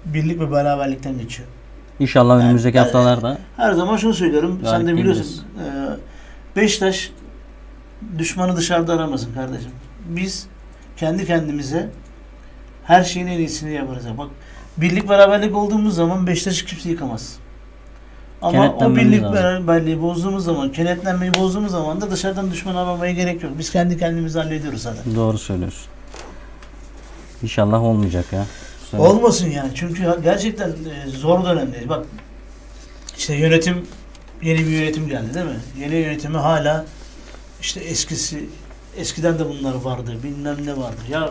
[0.04, 1.48] birlik ve beraberlikten geçiyor.
[2.00, 5.44] İnşallah Yani- önümüzdeki yani- haftalarda Her zaman şunu söylüyorum, sen de biliyorsun.
[5.58, 5.66] E,
[6.56, 7.10] Beşiktaş
[8.18, 9.70] düşmanı dışarıda aramasın kardeşim.
[10.08, 10.46] Biz
[10.96, 11.90] kendi kendimize
[12.84, 14.04] her şeyin en iyisini yaparız.
[14.18, 14.28] Bak
[14.76, 17.36] birlik beraberlik olduğumuz zaman Beşiktaş'ı kimse yıkamaz.
[18.42, 19.34] Ama o birlik lazım.
[19.36, 23.52] beraberliği bozduğumuz zaman, kenetlenmeyi bozduğumuz zaman da dışarıdan düşman aramaya gerek yok.
[23.58, 25.14] Biz kendi kendimizi hallediyoruz zaten.
[25.16, 25.86] doğru söylüyorsun.
[27.42, 28.46] İnşallah olmayacak ya.
[28.90, 29.00] Sene.
[29.00, 29.70] Olmasın yani.
[29.74, 31.88] Çünkü gerçekten e, zor dönemdeyiz.
[31.88, 32.06] Bak
[33.18, 33.86] işte yönetim
[34.42, 35.60] yeni bir yönetim geldi değil mi?
[35.80, 36.84] Yeni yönetimi hala
[37.60, 38.48] işte eskisi
[38.96, 40.16] eskiden de bunlar vardı.
[40.22, 41.00] Bilmem ne vardı.
[41.10, 41.30] Ya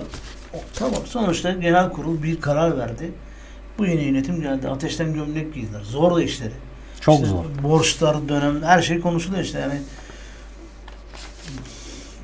[0.74, 3.12] tamam sonuçta genel kurul bir karar verdi.
[3.78, 4.68] Bu yeni yönetim geldi.
[4.68, 5.82] Ateşten gömlek giydiler.
[5.82, 6.54] Zor da işleri.
[7.02, 7.46] Çok İşte zor.
[7.64, 9.82] Borçlar, dönem her şey konuşuluyor işte yani.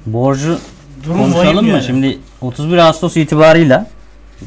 [0.06, 0.60] Borcu
[1.04, 1.72] Durum Konuşalım mı?
[1.72, 1.84] yani.
[1.84, 3.88] Şimdi 31 Ağustos itibarıyla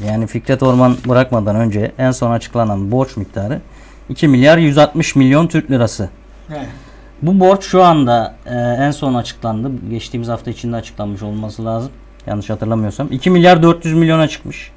[0.05, 3.61] yani Fikret Orman bırakmadan önce en son açıklanan borç miktarı
[4.09, 6.09] 2 milyar 160 milyon Türk lirası.
[6.47, 6.65] He.
[7.21, 9.71] Bu borç şu anda e, en son açıklandı.
[9.89, 11.91] Geçtiğimiz hafta içinde açıklanmış olması lazım.
[12.27, 13.07] Yanlış hatırlamıyorsam.
[13.11, 14.71] 2 milyar 400 milyona çıkmış.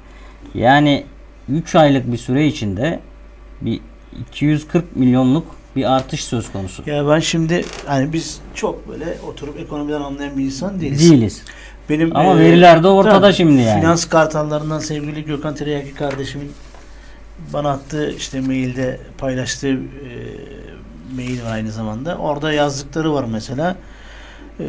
[0.53, 1.03] Yani
[1.49, 2.99] 3 aylık bir süre içinde
[3.61, 3.79] bir
[4.29, 6.83] 240 milyonluk bir artış söz konusu.
[6.85, 11.11] Ya ben şimdi hani biz çok böyle oturup ekonomiden anlayan bir insan değiliz.
[11.11, 11.43] Değiliz.
[11.89, 13.81] Benim Ama e, veriler de ortada tabii, şimdi yani.
[13.81, 16.51] Finans kartallarından sevgili Gökhan Tereyaki kardeşimin
[17.53, 19.77] bana attığı işte mailde paylaştığı e,
[21.15, 22.17] mail var aynı zamanda.
[22.17, 23.75] Orada yazdıkları var mesela.
[24.59, 24.65] E,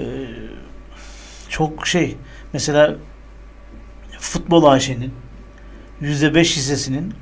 [1.48, 2.16] çok şey
[2.52, 2.94] mesela
[4.18, 5.12] futbol AŞ'nin
[6.02, 7.14] %5 hissesinin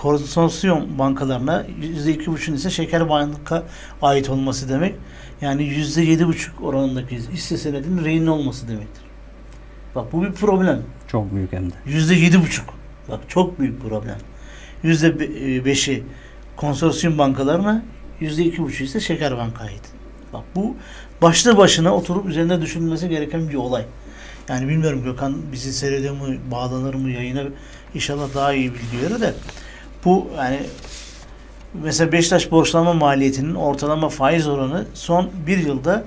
[0.00, 3.62] konsorsiyum bankalarına %2,5'ün ise şeker banka
[4.02, 4.94] ait olması demek.
[5.40, 9.02] Yani %7,5 oranındaki hisse senedinin rehin olması demektir.
[9.94, 10.82] Bak bu bir problem.
[11.08, 11.74] Çok büyük hem de.
[11.86, 12.64] Yüzde yedi buçuk.
[13.08, 14.18] Bak çok büyük problem.
[14.82, 16.02] Yüzde be- e, beşi
[16.56, 17.82] konsorsiyum bankalarına,
[18.20, 19.82] yüzde iki buçuk ise şeker banka ait.
[20.32, 20.76] Bak bu
[21.22, 23.84] başlı başına oturup üzerinde düşünülmesi gereken bir olay.
[24.48, 27.42] Yani bilmiyorum Gökhan bizi seyrediyor mu, bağlanır mı yayına
[27.94, 29.34] inşallah daha iyi biliyor de
[30.04, 30.60] bu yani
[31.74, 36.04] mesela Beşiktaş borçlanma maliyetinin ortalama faiz oranı son bir yılda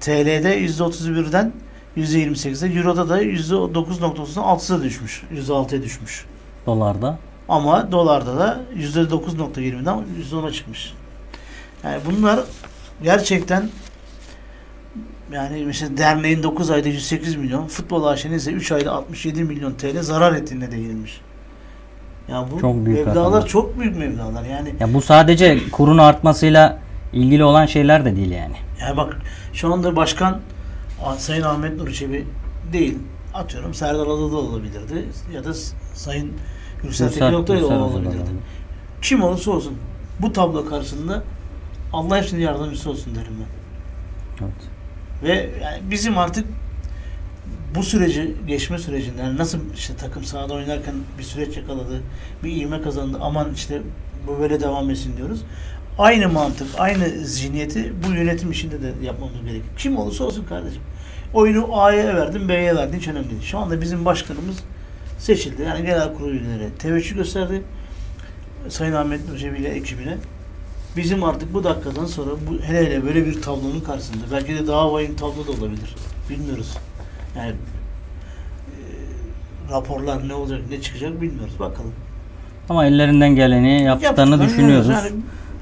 [0.00, 1.52] TL'de %31'den
[1.96, 5.22] %28'e, Euro'da da %9.30'dan 6'a düşmüş.
[5.34, 6.26] %6'ya düşmüş.
[6.66, 7.18] Dolarda.
[7.48, 10.92] Ama dolarda da %9.20'den %10'a çıkmış.
[11.84, 12.40] Yani bunlar
[13.02, 13.68] gerçekten
[15.32, 20.02] yani mesela derneğin 9 ayda 108 milyon, futbol AŞ'nin ise 3 ayda 67 milyon TL
[20.02, 21.20] zarar ettiğine değinilmiş.
[22.28, 23.46] Ya bu Çok büyük mevlalar rakamlar.
[23.46, 24.44] çok büyük mevlalar.
[24.44, 26.78] Yani Ya bu sadece kurun artmasıyla
[27.12, 28.56] ilgili olan şeyler de değil yani.
[28.80, 29.16] Yani bak
[29.52, 30.40] şu anda başkan
[31.18, 32.26] Sayın Ahmet Nur Çebi
[32.72, 32.98] değil.
[33.34, 35.04] Atıyorum Serdar Adalı olabilirdi.
[35.34, 35.54] Ya da
[35.94, 36.32] Sayın
[36.82, 38.16] Gürsel Tekin Oktay da olabilirdi.
[39.02, 39.74] Kim olursa olsun
[40.20, 41.22] bu tablo karşısında
[41.92, 44.44] Allah için yardımcısı olsun derim ben.
[44.44, 44.54] Evet.
[45.22, 46.46] Ve yani bizim artık
[47.76, 52.00] bu süreci, geçme sürecinde yani nasıl işte takım sahada oynarken bir süreç yakaladı,
[52.44, 53.18] bir ivme kazandı.
[53.20, 53.82] Aman işte
[54.26, 55.40] bu böyle devam etsin diyoruz.
[55.98, 59.64] Aynı mantık, aynı zihniyeti bu yönetim işinde de yapmamız gerekiyor.
[59.78, 60.82] Kim olursa olsun kardeşim.
[61.34, 63.42] Oyunu A'ya verdin, B'ye verdin hiç önemli değil.
[63.42, 64.56] Şu anda bizim başkanımız
[65.18, 65.62] seçildi.
[65.62, 67.62] Yani genel kurul üyeleri teveccüh gösterdi.
[68.68, 70.16] Sayın Ahmet Nurcevi ile ekibine.
[70.96, 74.92] Bizim artık bu dakikadan sonra bu hele hele böyle bir tablonun karşısında belki de daha
[74.92, 75.94] vahim tablo da olabilir.
[76.30, 76.76] Bilmiyoruz.
[77.38, 77.52] Yani e,
[79.72, 81.60] raporlar ne olacak, ne çıkacak bilmiyoruz.
[81.60, 81.92] Bakalım.
[82.68, 84.88] Ama ellerinden geleni yaptıklarını Yaptıklarını düşünüyoruz.
[84.88, 85.10] Yani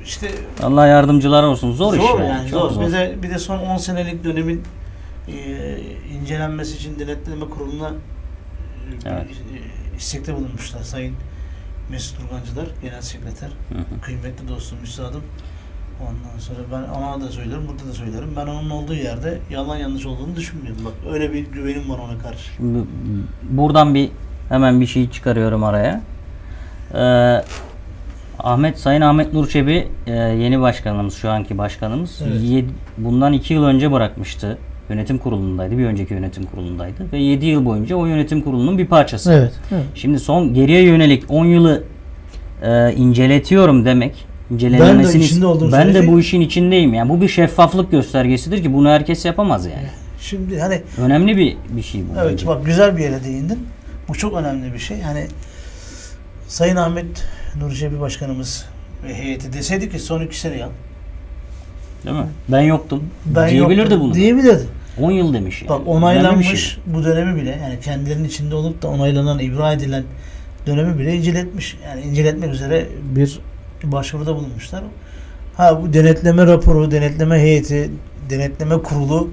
[0.05, 0.31] işte
[0.63, 1.73] Allah yardımcılar olsun.
[1.73, 2.29] Zor, zor, iş yani.
[2.29, 2.71] yani zor.
[2.71, 2.87] zor.
[2.87, 4.63] Bize bir de son 10 senelik dönemin
[5.29, 5.33] e,
[6.21, 9.27] incelenmesi için denetleme kuruluna e, Evet.
[9.31, 11.15] e, istekte bulunmuşlar Sayın
[11.91, 13.49] Mesut Urgancılar, Genel Sekreter.
[13.49, 14.01] Hı hı.
[14.03, 15.23] Kıymetli dostum, üstadım.
[16.01, 18.29] Ondan sonra ben ona da söylerim, burada da söylerim.
[18.37, 20.85] Ben onun olduğu yerde yalan yanlış olduğunu düşünmüyorum.
[20.85, 22.51] Bak öyle bir güvenim var ona karşı.
[22.57, 22.79] Şimdi
[23.51, 24.09] buradan bir
[24.49, 26.01] hemen bir şey çıkarıyorum araya.
[26.95, 27.45] Ee,
[28.39, 32.23] Ahmet Sayın Ahmet Nur Çebi e, yeni başkanımız şu anki başkanımız.
[32.29, 32.43] Evet.
[32.43, 34.59] Yedi- bundan iki yıl önce bırakmıştı.
[34.91, 35.79] Yönetim kurulundaydı.
[35.79, 37.13] Bir önceki yönetim kurulundaydı.
[37.13, 39.33] Ve 7 yıl boyunca o yönetim kurulunun bir parçası.
[39.33, 39.53] Evet.
[39.73, 39.85] evet.
[39.95, 41.83] Şimdi son geriye yönelik 10 yılı
[42.63, 44.27] e, inceletiyorum demek.
[44.51, 46.95] Ben İncelenmesini de içinde olduğum ben de bu işin içindeyim.
[46.95, 49.89] Yani bu bir şeffaflık göstergesidir ki bunu herkes yapamaz yani.
[50.21, 52.21] Şimdi hani Önemli bir bir şey bu.
[52.21, 52.47] evet bence.
[52.47, 53.59] bak güzel bir yere değindin.
[54.09, 55.01] Bu çok önemli bir şey.
[55.01, 55.27] Hani
[56.49, 57.25] Sayın Ahmet
[57.75, 58.65] Cebi Başkanımız
[59.09, 60.71] ve heyeti deseydi ki son iki sene yap.
[62.05, 62.27] Değil mi?
[62.49, 63.03] Ben yoktum.
[63.27, 64.15] Ben Diyebilirdi yoktum bunu.
[64.15, 64.67] Diyebilirdi.
[65.01, 65.69] 10 yıl demiş yani.
[65.69, 66.83] Bak bir onaylanmış şey.
[66.87, 70.05] bu dönemi bile yani kendilerinin içinde olup da onaylanan, ibra edilen
[70.67, 71.77] dönemi bile inceletmiş.
[71.87, 73.41] Yani inceletmek üzere bir
[73.93, 74.83] başvuruda bulunmuşlar.
[75.57, 77.91] Ha bu denetleme raporu, denetleme heyeti,
[78.31, 79.29] denetleme kurulu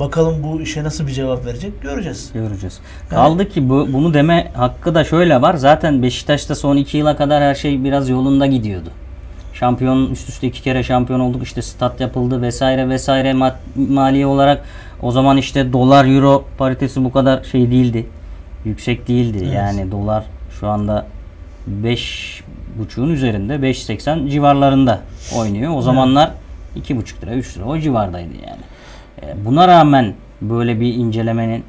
[0.00, 2.30] bakalım bu işe nasıl bir cevap verecek göreceğiz.
[2.34, 2.80] Göreceğiz.
[3.10, 5.54] Kaldı ki bu, bunu deme hakkı da şöyle var.
[5.54, 8.90] Zaten Beşiktaş'ta son 2 yıla kadar her şey biraz yolunda gidiyordu.
[9.52, 11.42] Şampiyon üst üste iki kere şampiyon olduk.
[11.42, 13.54] İşte stat yapıldı vesaire vesaire Ma-
[13.88, 14.64] maliye olarak
[15.02, 18.06] o zaman işte dolar euro paritesi bu kadar şey değildi.
[18.64, 19.38] Yüksek değildi.
[19.42, 19.54] Evet.
[19.54, 20.24] Yani dolar
[20.60, 21.06] şu anda
[21.66, 22.42] 5
[22.78, 25.00] buçuğun üzerinde 5.80 civarlarında
[25.38, 25.72] oynuyor.
[25.76, 26.30] O zamanlar
[26.76, 28.62] 2,5 lira 3 lira o civardaydı yani.
[29.22, 31.64] E, Buna rağmen böyle bir incelemenin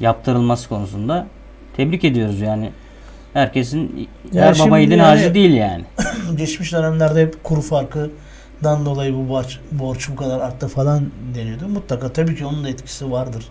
[0.00, 1.26] yaptırılması konusunda
[1.76, 2.70] tebrik ediyoruz yani.
[3.32, 5.84] Herkesin Ya her baba yiğidin yani- harcı değil yani.
[6.36, 11.02] Geçmiş dönemlerde hep kuru farkından dolayı bu borç, borç bu kadar arttı falan
[11.34, 11.68] deniyordu.
[11.68, 13.48] Mutlaka tabii ki onun da etkisi vardır.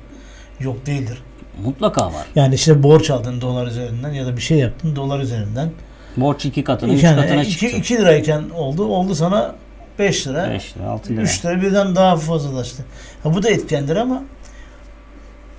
[0.59, 1.21] Yok değildir.
[1.63, 2.25] Mutlaka var.
[2.35, 5.69] Yani işte borç aldın dolar üzerinden ya da bir şey yaptın dolar üzerinden.
[6.17, 7.77] Borç iki katına, üç Yani katına 2 çıktı.
[7.77, 8.85] 2 lirayken oldu.
[8.85, 9.55] Oldu sana
[9.99, 10.49] 5 lira.
[10.49, 11.21] 5 lira, 6 lira.
[11.21, 12.85] 3 lira birden daha fazlalaştı.
[13.23, 14.23] Ha, bu da etkendir ama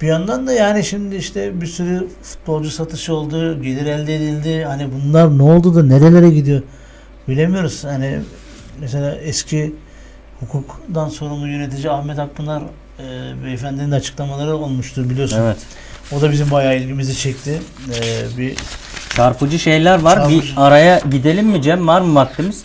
[0.02, 4.64] bir yandan da yani şimdi işte bir sürü futbolcu satışı oldu, gelir elde edildi.
[4.64, 6.62] Hani bunlar ne oldu da nerelere gidiyor
[7.28, 7.84] bilemiyoruz.
[7.84, 8.18] Hani
[8.80, 9.74] mesela eski
[10.40, 12.62] hukuktan sorumlu yönetici Ahmet Akpınar
[12.98, 13.04] e,
[13.44, 15.38] beyefendinin de açıklamaları olmuştur biliyorsun.
[15.40, 15.56] Evet.
[16.12, 17.60] O da bizim bayağı ilgimizi çekti.
[17.94, 18.56] E, bir
[19.18, 20.14] Çarpıcı şeyler var.
[20.14, 20.42] Çarpıcı.
[20.42, 21.86] Bir araya gidelim mi Cem?
[21.88, 22.62] Var mı vaktimiz?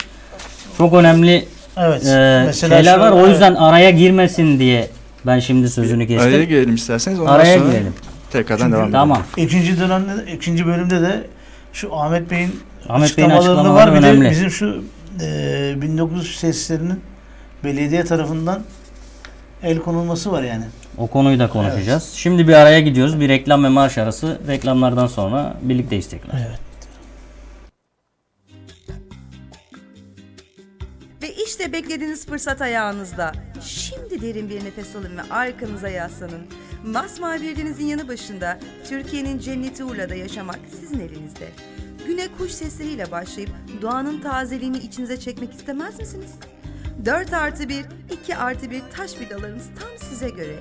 [0.78, 3.12] Çok önemli evet e, mesela şeyler var.
[3.12, 3.28] O evet.
[3.28, 4.90] yüzden araya girmesin diye
[5.26, 6.28] Ben şimdi sözünü kestim.
[6.28, 7.20] Araya girelim isterseniz.
[7.20, 7.92] Ondan Araya sonra girelim.
[8.30, 8.92] Tekrardan Çünkü- devam edelim.
[8.92, 9.22] Tamam.
[9.36, 11.26] İkinci dönemde, ikinci bölümde de
[11.72, 13.98] şu Ahmet Bey'in Ahmet Bey'in açıklamalarını açıklamaları var.
[13.98, 14.30] Bir de önemli.
[14.30, 14.84] bizim şu
[15.20, 17.00] e, 1900 seslerinin
[17.64, 18.62] belediye tarafından
[19.64, 20.64] el konulması var yani.
[20.98, 22.12] O konuyu da konuşacağız.
[22.14, 23.20] Şimdi bir araya gidiyoruz.
[23.20, 24.40] Bir reklam ve marş arası.
[24.48, 26.38] Reklamlardan sonra birlikteyiz tekrar.
[26.38, 26.58] Evet.
[31.22, 33.32] Ve işte beklediğiniz fırsat ayağınızda.
[33.64, 36.42] Şimdi derin bir nefes alın ve arkanıza yaslanın.
[36.84, 41.48] Masmavi bir denizin yanı başında Türkiye'nin cenneti Urla'da yaşamak sizin elinizde.
[42.06, 43.50] Güne kuş sesleriyle başlayıp
[43.82, 46.30] doğanın tazeliğini içinize çekmek istemez misiniz?
[47.04, 47.84] 4 artı 1,
[48.22, 50.56] 2 artı 1 taş villalarımız tam size göre.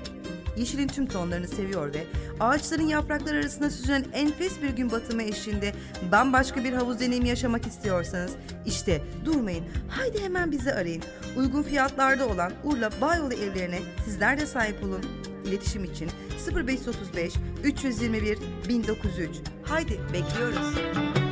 [0.57, 2.03] Yeşilin tüm tonlarını seviyor ve
[2.39, 5.73] ağaçların yaprakları arasında süzülen enfes bir gün batımı eşliğinde
[6.11, 8.31] bambaşka bir havuz deneyimi yaşamak istiyorsanız
[8.65, 9.65] işte durmayın.
[9.89, 11.03] Haydi hemen bizi arayın.
[11.37, 15.05] Uygun fiyatlarda olan Urla Bayolu evlerine sizler de sahip olun.
[15.45, 16.09] İletişim için
[16.55, 18.37] 0535 321
[18.69, 19.29] 1903.
[19.63, 21.22] Haydi bekliyoruz.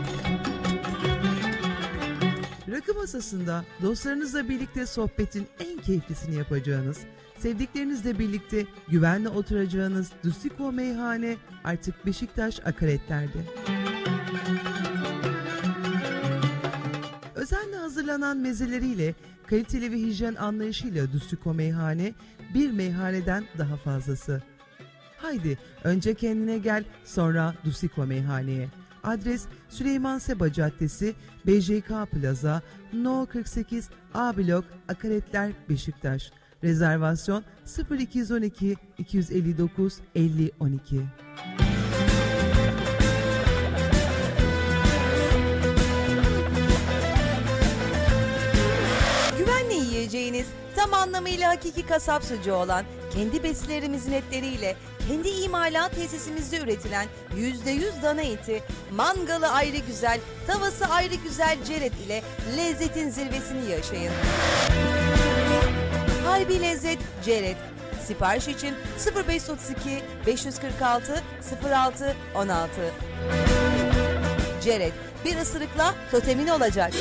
[2.71, 6.99] Rakı masasında dostlarınızla birlikte sohbetin en keyiflisini yapacağınız,
[7.37, 13.39] sevdiklerinizle birlikte güvenle oturacağınız Dustiko Meyhane artık Beşiktaş Akaretler'de.
[17.35, 19.15] Özenle hazırlanan mezeleriyle,
[19.47, 22.13] kaliteli ve hijyen anlayışıyla Dustiko Meyhane
[22.53, 24.43] bir meyhaneden daha fazlası.
[25.17, 28.80] Haydi önce kendine gel sonra Dustiko Meyhane'ye.
[29.03, 31.15] Adres Süleyman Seba Caddesi,
[31.47, 32.61] BJK Plaza,
[32.93, 36.31] No 48 A Blok, Akaretler, Beşiktaş.
[36.63, 37.43] Rezervasyon
[37.91, 41.01] 0212 259 50 12.
[50.11, 54.75] Güvenle yiyeceğiniz, tam anlamıyla hakiki kasap sucuğu olan, kendi besilerimizin etleriyle,
[55.07, 62.23] kendi imalat tesisimizde üretilen %100 dana eti, mangalı ayrı güzel, tavası ayrı güzel ceret ile
[62.57, 64.13] lezzetin zirvesini yaşayın.
[66.25, 67.57] Harbi Lezzet Ceret.
[68.07, 68.75] Sipariş için
[69.27, 71.23] 0532 546
[71.71, 72.71] 06 16.
[74.63, 74.93] Ceret,
[75.25, 76.93] bir ısırıkla totemin olacak.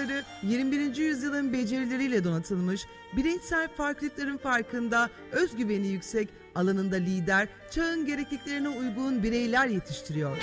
[0.00, 0.96] Okulları 21.
[0.96, 2.86] yüzyılın becerileriyle donatılmış,
[3.16, 10.36] bireysel farklılıkların farkında, özgüveni yüksek, alanında lider, çağın gerekliliklerine uygun bireyler yetiştiriyor.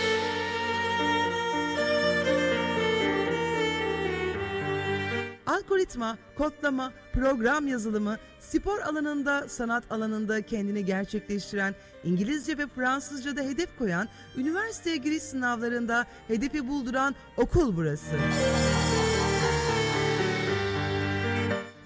[5.45, 14.07] Algoritma, kodlama, program yazılımı, spor alanında, sanat alanında kendini gerçekleştiren, İngilizce ve Fransızca'da hedef koyan,
[14.37, 18.15] üniversiteye giriş sınavlarında hedefi bulduran okul burası.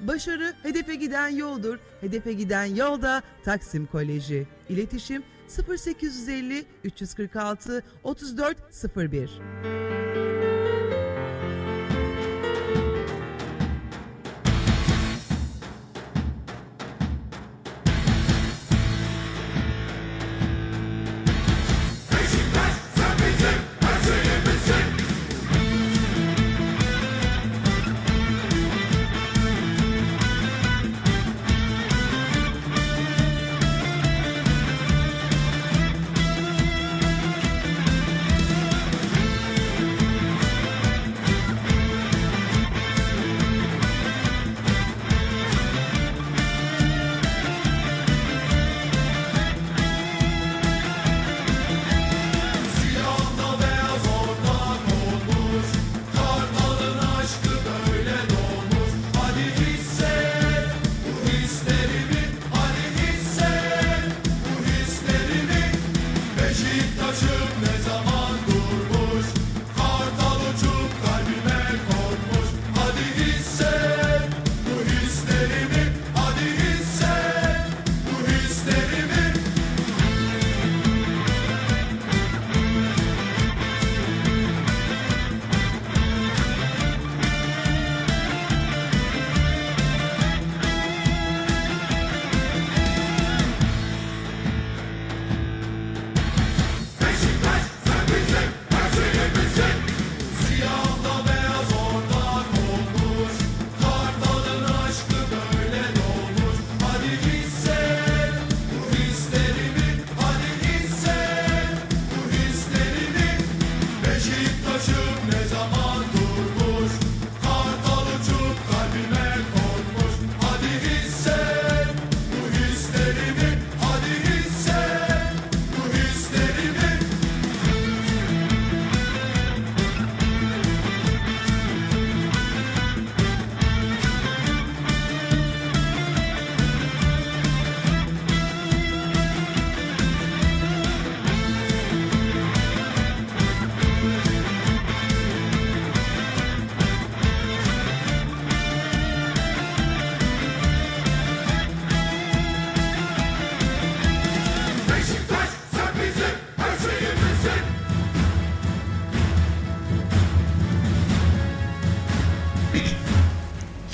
[0.07, 1.77] Başarı hedefe giden yoldur.
[2.01, 4.47] Hedefe giden yolda Taksim Koleji.
[4.69, 5.23] İletişim
[5.69, 10.50] 0850 346 3401.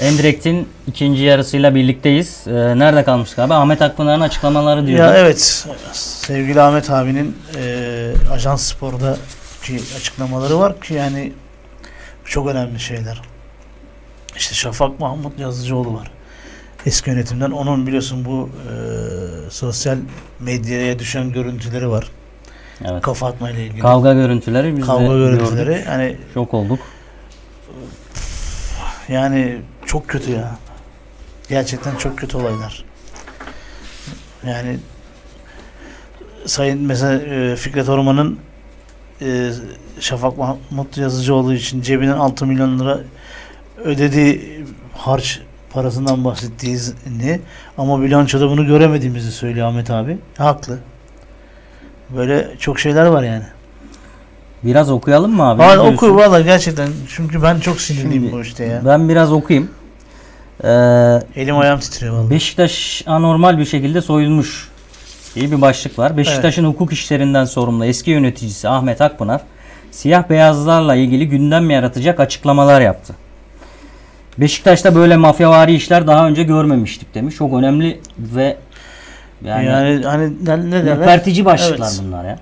[0.08, 2.44] Endirekt'in ikinci yarısıyla birlikteyiz.
[2.48, 3.54] Ee, nerede kalmıştık abi?
[3.54, 5.02] Ahmet Akpınar'ın açıklamaları diyordu.
[5.02, 11.34] Ya evet sevgili Ahmet abinin e, Ajans Spor'daki açıklamaları var ki yani
[12.26, 13.22] çok önemli şeyler.
[14.38, 16.12] İşte Şafak Mahmut Yazıcıoğlu var.
[16.86, 17.52] Eski yönetimden.
[17.52, 18.74] Onun biliyorsun bu e,
[19.50, 19.98] sosyal
[20.40, 22.08] medyaya düşen görüntüleri var.
[22.86, 23.02] Evet.
[23.02, 23.82] Kafa atma ile ilgili.
[23.82, 25.66] Kavga görüntüleri biz Kavga de görüntüleri.
[25.66, 25.86] gördük.
[25.88, 26.80] Yani Şok olduk.
[29.10, 30.56] Yani çok kötü ya.
[31.50, 32.86] Gerçekten çok kötü olaylar.
[34.48, 34.80] Yani
[36.46, 38.40] Sayın mesela e, Fikret Orman'ın
[39.22, 39.52] e,
[40.00, 43.00] Şafak Mahmut Yazıcıoğlu için cebinden 6 milyon lira
[43.84, 47.42] ödediği harç parasından bahsettiğini
[47.78, 50.18] ama bilançoda bunu göremediğimizi söylüyor Ahmet abi.
[50.38, 50.80] Haklı.
[52.10, 53.44] Böyle çok şeyler var yani.
[54.64, 55.62] Biraz okuyalım mı abi?
[55.62, 58.82] Ne oku valla gerçekten çünkü ben çok sinirliyim Şimdi bu işte ya.
[58.86, 59.70] Ben biraz okuyayım.
[60.64, 60.70] Ee,
[61.36, 62.30] Elim ayağım titriyor valla.
[62.30, 64.70] Beşiktaş anormal bir şekilde soyulmuş
[65.36, 66.18] diye bir başlık var.
[66.18, 69.42] Beşiktaş'ın hukuk işlerinden sorumlu eski yöneticisi Ahmet Akpınar
[69.92, 73.16] siyah beyazlarla ilgili gündem yaratacak açıklamalar yaptı.
[74.38, 77.36] Beşiktaş'ta böyle mafyavari işler daha önce görmemiştik demiş.
[77.36, 78.58] Çok önemli ve
[79.46, 80.98] yani, Yani, hani ne, ne derler?
[80.98, 82.02] ürpertici başlıklar Evet.
[82.08, 82.40] bunlar ya.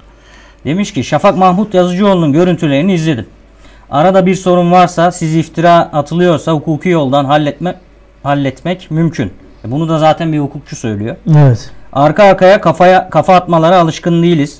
[0.65, 3.25] Demiş ki Şafak Mahmut Yazıcıoğlu'nun görüntülerini izledim.
[3.89, 7.75] Arada bir sorun varsa siz iftira atılıyorsa hukuki yoldan halletme
[8.25, 9.33] halletmek mümkün.
[9.65, 11.15] E Bunu da zaten bir hukukçu söylüyor.
[11.37, 11.71] Evet.
[11.93, 14.59] Arka arkaya kafaya kafa atmalara alışkın değiliz.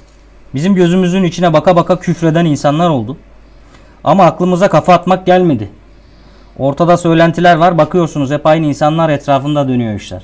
[0.53, 3.17] Bizim gözümüzün içine baka baka küfreden insanlar oldu.
[4.03, 5.69] Ama aklımıza kafa atmak gelmedi.
[6.59, 7.77] Ortada söylentiler var.
[7.77, 10.23] Bakıyorsunuz hep aynı insanlar etrafında dönüyor işler.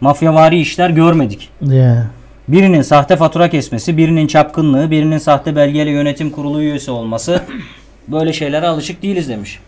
[0.00, 1.50] Mafyavari işler görmedik.
[1.62, 2.06] Ya.
[2.48, 7.42] Birinin sahte fatura kesmesi, birinin çapkınlığı, birinin sahte belgeli yönetim kurulu üyesi olması
[8.08, 9.60] böyle şeylere alışık değiliz demiş.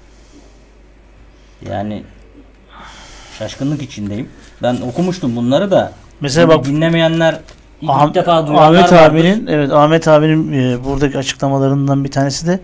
[1.71, 2.03] Yani
[3.45, 4.29] şaşkınlık içindeyim.
[4.63, 5.93] Ben okumuştum bunları da.
[6.21, 7.41] Mesela bak dinlemeyenler
[7.81, 9.15] ilk Ah- defa duyanlar Ahmet vardır.
[9.15, 12.61] abinin evet Ahmet abinin e, buradaki açıklamalarından bir tanesi de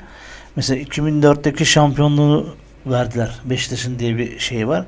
[0.57, 2.47] mesela 2004'teki şampiyonluğu
[2.87, 3.31] verdiler.
[3.45, 4.85] Beşiktaş'ın diye bir şey var.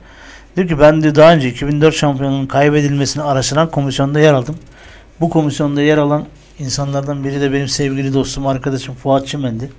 [0.56, 4.56] Diyor ki ben de daha önce 2004 şampiyonluğunun kaybedilmesini araştıran komisyonda yer aldım.
[5.20, 6.24] Bu komisyonda yer alan
[6.58, 9.70] insanlardan biri de benim sevgili dostum, arkadaşım Fuat Çimen'di.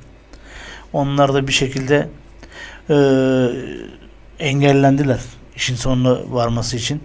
[0.94, 2.08] Onlar da bir şekilde
[2.90, 2.96] e,
[4.40, 5.20] engellendiler
[5.60, 7.02] işin sonuna varması için.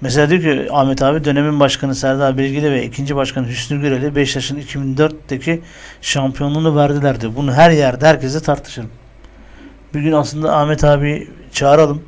[0.00, 4.60] Mesela diyor ki Ahmet abi dönemin başkanı Serdar Bilgili ve ikinci başkanı Hüsnü Gürel'i Beşiktaş'ın
[4.60, 5.60] 2004'teki
[6.00, 7.32] şampiyonluğunu verdiler diyor.
[7.36, 8.90] Bunu her yerde herkese tartışırım.
[9.94, 12.02] Bir gün aslında Ahmet abi çağıralım.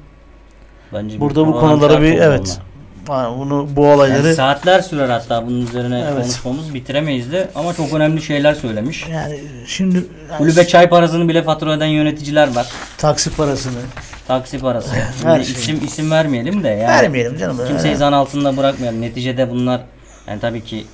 [0.93, 2.61] Bence Burada bu şart bir evet.
[3.09, 6.23] Ha, bunu bu olayları Yani saatler sürer hatta bunun üzerine Evet.
[6.23, 9.09] konuşmamız bitiremeyiz de ama çok önemli şeyler söylemiş.
[9.09, 12.67] yani şimdi yani Kulübe çay parasını bile fatura eden yöneticiler var.
[12.99, 13.79] taksi parasını
[14.27, 14.95] Taksi parası.
[15.23, 15.63] Her Şimdi şey.
[15.63, 16.87] isim isim vermeyelim de yani.
[16.87, 17.61] vermeyelim canım.
[17.69, 19.01] Kimseyi zan altında bırakmayalım.
[19.01, 19.81] Neticede bunlar
[20.27, 20.87] yani tabii ki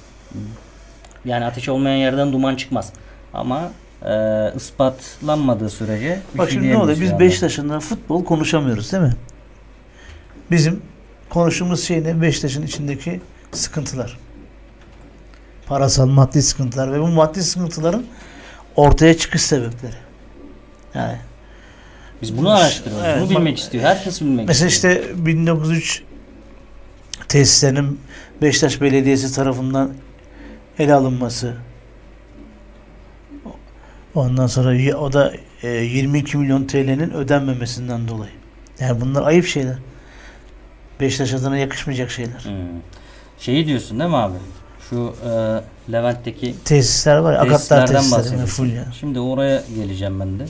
[1.25, 2.93] yani ateş olmayan yerden duman çıkmaz.
[3.35, 3.71] Ama
[4.07, 4.13] e,
[4.57, 7.01] ispatlanmadığı sürece bir Bak şey şimdi ne oluyor?
[7.01, 7.21] Biz yani.
[7.21, 9.13] Beşiktaş'ın futbol konuşamıyoruz değil mi?
[10.51, 10.83] Bizim
[11.31, 12.23] konuştuğumuz şey ne?
[12.23, 13.21] Beşiktaş'ın içindeki
[13.53, 14.19] sıkıntılar.
[15.67, 18.05] Parasal, maddi sıkıntılar ve bu maddi sıkıntıların
[18.77, 19.95] ortaya çıkış sebepleri.
[20.95, 21.17] Yani
[22.23, 23.07] Biz bunu araştırıyoruz.
[23.07, 23.85] Evet, bunu bilmek istiyor.
[23.85, 24.95] Herkes bilmek mesela istiyor.
[24.97, 26.03] işte 1903
[27.29, 28.01] tesislerinin
[28.43, 29.93] Beşiktaş Belediyesi tarafından
[30.79, 31.55] ele alınması.
[34.15, 38.31] Ondan sonra o da e, 22 milyon TL'nin ödenmemesinden dolayı.
[38.81, 39.77] Yani bunlar ayıp şeyler.
[41.01, 42.41] Beşiktaş adına yakışmayacak şeyler.
[42.45, 42.53] Hmm.
[43.39, 44.37] Şeyi diyorsun değil mi abi?
[44.91, 48.65] Şu e, Levent'teki Tesisler var ya, Akatlar tesislerden tesisleri bahsediyorsun.
[48.65, 48.85] full ya.
[49.01, 50.45] Şimdi oraya geleceğim ben de.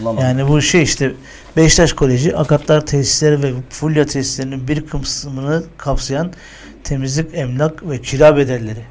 [0.00, 0.24] Bulamadım.
[0.24, 1.12] Yani bu şey işte
[1.56, 6.32] Beşiktaş Koleji Akatlar tesisleri ve Fulya tesislerinin bir kısmını kapsayan
[6.84, 8.84] temizlik, emlak ve kira bedelleri.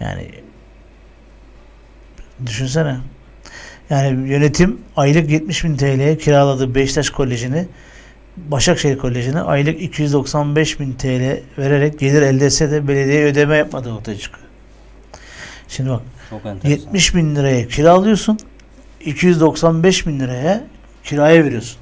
[0.00, 0.30] Yani
[2.46, 2.96] düşünsene.
[3.90, 7.68] Yani yönetim aylık 70 bin TL'ye kiraladığı Beşiktaş Koleji'ni
[8.36, 14.18] Başakşehir Koleji'ne aylık 295 bin TL vererek gelir elde etse de belediye ödeme yapmadığı ortaya
[14.18, 14.46] çıkıyor.
[15.68, 16.70] Şimdi bak Çok enteresan.
[16.86, 18.38] 70 bin liraya kiralıyorsun.
[19.06, 20.64] 295 bin liraya
[21.04, 21.78] kiraya veriyorsun.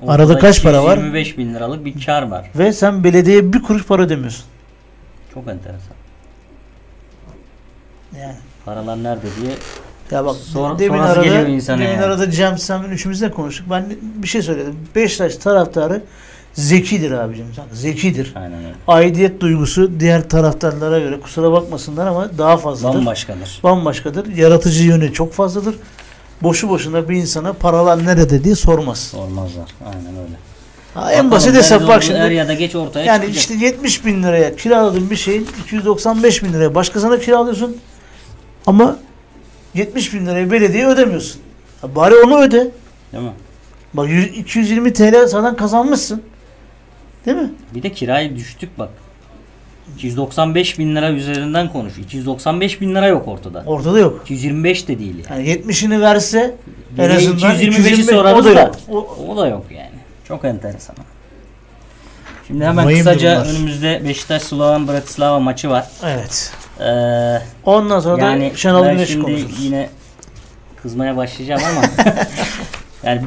[0.00, 0.96] Ortada Arada kaç para var?
[0.98, 2.50] 25 bin liralık bir kar var.
[2.54, 4.44] Ve sen belediyeye bir kuruş para ödemiyorsun.
[5.34, 5.96] Çok enteresan.
[8.20, 8.34] Yani.
[8.64, 9.52] Paralar nerede diye.
[10.10, 12.02] Ya bak Sonra- demin arada, geliyor insana demin yani.
[12.04, 13.66] arada Cem sen üçümüz de konuştuk.
[13.70, 14.76] Ben bir şey söyledim.
[14.94, 16.02] Beşiktaş taraftarı
[16.54, 17.46] zekidir abicim.
[17.72, 18.32] Zekidir.
[18.36, 18.74] Aynen öyle.
[18.88, 22.98] Aidiyet duygusu diğer taraftarlara göre kusura bakmasınlar ama daha fazladır.
[22.98, 23.60] Bambaşkadır.
[23.62, 24.36] Bambaşkadır.
[24.36, 25.74] Yaratıcı yönü çok fazladır.
[26.42, 28.98] boşu boşuna bir insana paralar nerede diye sormaz.
[28.98, 29.68] Sormazlar.
[29.86, 30.34] Aynen öyle.
[30.94, 32.18] Ha, en Bakalım, basit hesap bak şimdi.
[32.18, 33.36] Er ya da geç ortaya Yani çıkacak.
[33.36, 37.76] işte 70 bin liraya kiraladığın bir şeyin 295 bin liraya başkasına kiralıyorsun.
[38.66, 38.96] Ama
[39.74, 41.40] 70 bin liraya belediye ödemiyorsun.
[41.80, 42.70] Ha, bari onu öde.
[43.12, 43.32] Değil mi?
[43.94, 46.22] Bak 100 220 TL zaten kazanmışsın.
[47.26, 47.50] Değil mi?
[47.74, 48.88] Bir de kirayı düştük bak.
[49.96, 51.98] 295 bin lira üzerinden konuş.
[51.98, 53.62] 295 bin lira yok ortada.
[53.66, 54.20] Ortada yok.
[54.24, 55.48] 225 de değil yani.
[55.48, 56.54] Yani 70'ini verse
[56.98, 58.60] en Bir de azından 225'i 225 sorarız o da da.
[58.60, 58.74] yok.
[58.90, 59.90] O- O da yok yani.
[60.28, 60.96] Çok enteresan.
[62.46, 63.54] Şimdi hemen Vahim kısaca durumlar.
[63.54, 65.86] önümüzde Beşiktaş Slovan Bratislava maçı var.
[66.04, 66.52] Evet.
[66.80, 69.64] Ee, Ondan sonra yani da Şenol ben Güneş'i şimdi konuşuruz.
[69.64, 69.90] yine
[70.82, 71.82] kızmaya başlayacağım ama
[73.04, 73.22] yani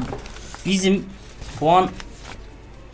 [0.66, 1.04] bizim
[1.60, 1.88] puan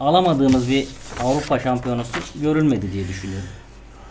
[0.01, 0.86] alamadığımız bir
[1.24, 3.49] Avrupa şampiyonası görülmedi diye düşünüyorum.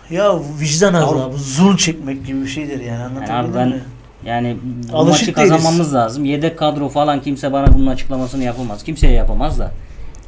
[0.09, 3.81] Ya vicdan azabı, zul çekmek gibi bir şeydir yani Yani anlatabildim abi ben mi?
[4.25, 4.57] yani
[4.91, 5.51] bu Alışık maçı değiliz.
[5.51, 6.25] kazanmamız lazım.
[6.25, 8.83] Yedek kadro falan kimse bana bunun açıklamasını yapamaz.
[8.83, 9.71] Kimseye yapamaz da.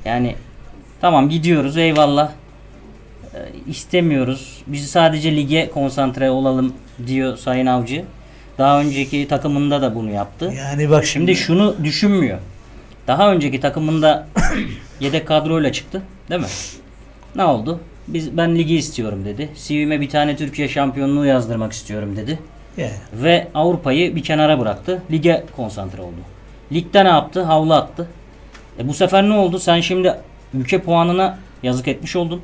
[0.06, 0.36] Yani
[1.02, 2.32] tamam gidiyoruz eyvallah.
[3.36, 3.38] Ee,
[3.68, 4.64] istemiyoruz.
[4.68, 6.74] Biz sadece lige konsantre olalım
[7.08, 8.06] diyor Sayın Avcı.
[8.58, 10.54] Daha önceki takımında da bunu yaptı.
[10.58, 12.38] Yani bak şimdi, Şimdi şunu düşünmüyor.
[13.08, 14.28] Daha önceki takımında
[15.00, 16.48] yedek kadroyla çıktı, değil mi?
[17.36, 17.80] Ne oldu?
[18.08, 19.50] Biz ben ligi istiyorum dedi.
[19.56, 22.40] CV'me bir tane Türkiye şampiyonluğu yazdırmak istiyorum dedi.
[22.78, 25.02] yani, Ve Avrupa'yı bir kenara bıraktı.
[25.12, 26.16] Lige konsantre oldu.
[26.72, 27.44] Ligde ne yaptı?
[27.44, 28.08] Havlu attı.
[28.80, 29.60] E bu sefer ne oldu?
[29.60, 30.14] Sen şimdi
[30.54, 32.42] ülke puanına yazık etmiş oldun.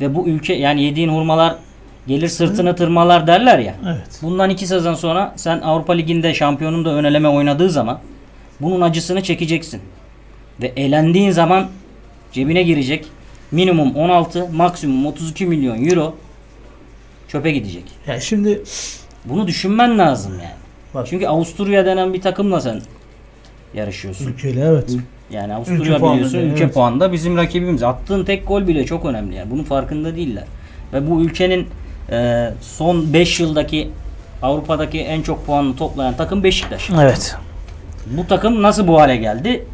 [0.00, 1.54] Ve bu ülke yani yediğin hurmalar
[2.06, 3.74] gelir sırtını tırmalar derler ya.
[3.86, 4.18] evet.
[4.22, 7.98] Bundan iki sezon sonra sen Avrupa Ligi'nde şampiyonun da öneleme oynadığı zaman
[8.60, 9.80] bunun acısını çekeceksin.
[10.62, 11.66] Ve elendiğin zaman
[12.32, 13.06] cebine girecek
[13.50, 16.14] minimum 16 maksimum 32 milyon euro
[17.28, 17.84] çöpe gidecek.
[18.06, 18.62] Yani şimdi
[19.24, 20.54] Bunu düşünmen lazım yani.
[20.94, 21.06] Bak.
[21.10, 22.80] Çünkü Avusturya denen bir takımla sen
[23.74, 24.26] yarışıyorsun.
[24.26, 24.96] ülkeyle evet.
[25.30, 26.74] Yani Ülke Avusturya puanı biliyorsun değil, ülke evet.
[26.74, 27.82] puanında bizim rakibimiz.
[27.82, 29.50] Attığın tek gol bile çok önemli yani.
[29.50, 30.44] Bunun farkında değiller.
[30.92, 31.66] Ve bu ülkenin
[32.10, 33.90] e, son 5 yıldaki
[34.42, 36.90] Avrupa'daki en çok puanını toplayan takım Beşiktaş.
[37.00, 37.36] Evet.
[38.06, 39.66] Bu takım nasıl bu hale geldi?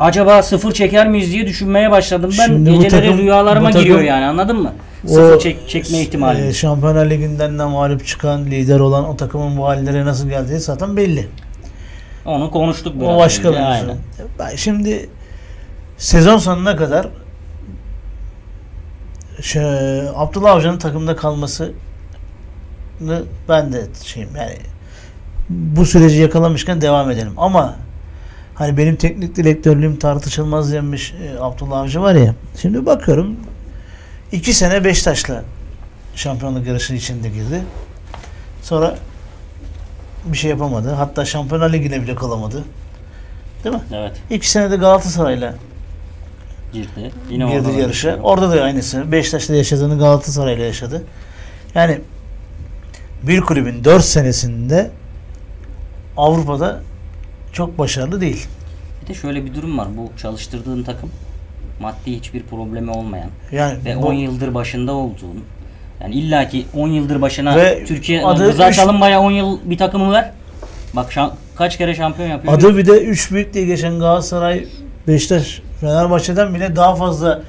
[0.00, 2.30] Acaba sıfır çeker miyiz diye düşünmeye başladım.
[2.38, 4.72] Ben Şimdi bu geceleri takım- rüyalarıma bu takım- giriyor yani anladın mı?
[5.06, 6.46] Sıfır çek, çekme ihtimali.
[6.46, 10.96] e, Şampiyonlar Ligi'nden de mağlup çıkan lider olan o takımın bu hallere nasıl geldiği zaten
[10.96, 11.28] belli.
[12.24, 13.08] Onu konuştuk biraz.
[13.08, 13.86] O başka önce, bir aynen.
[13.86, 14.00] mevzu.
[14.38, 15.08] Ben şimdi
[15.98, 17.08] sezon sonuna kadar
[19.42, 19.62] şey,
[20.16, 21.72] Abdullah Avcı'nın takımda kalmasını
[23.48, 24.56] ben de şeyim yani
[25.50, 27.32] bu süreci yakalamışken devam edelim.
[27.36, 27.76] Ama
[28.56, 32.34] hani benim teknik direktörlüğüm tartışılmaz demiş e, Abdullah Avcı var ya.
[32.62, 33.36] Şimdi bakıyorum
[34.32, 35.42] iki sene Beşiktaş'la
[36.14, 37.62] şampiyonluk yarışı içinde girdi.
[38.62, 38.96] Sonra
[40.24, 40.92] bir şey yapamadı.
[40.92, 42.64] Hatta Şampiyonlar Ligi'ne bile kalamadı.
[43.64, 43.82] Değil mi?
[43.92, 45.54] Evet İki sene de Galatasaray'la
[46.72, 47.12] girdi.
[47.30, 48.08] Yine girdi yarışa.
[48.08, 48.18] başlıyor.
[48.22, 49.12] Orada da aynısı.
[49.12, 51.02] Beşiktaş'ta yaşadığını Galatasaray'la yaşadı.
[51.74, 52.00] Yani
[53.22, 54.90] bir kulübün 4 senesinde
[56.16, 56.80] Avrupa'da
[57.56, 58.46] çok başarılı değil.
[59.02, 59.88] Bir de şöyle bir durum var.
[59.96, 61.10] Bu çalıştırdığın takım
[61.80, 65.44] maddi hiçbir problemi olmayan Yani ve bu- 10 yıldır başında olduğun
[66.02, 70.12] yani illaki 10 yıldır başına Ve Türkiye adı Rıza üç- Çalınbay'a 10 yıl bir takımı
[70.12, 70.30] ver.
[70.96, 72.54] Bak şan- kaç kere şampiyon yapıyor.
[72.54, 74.64] adı bir de 3 büyük diye geçen Galatasaray,
[75.08, 77.42] Beşiktaş, Fenerbahçe'den bile daha fazla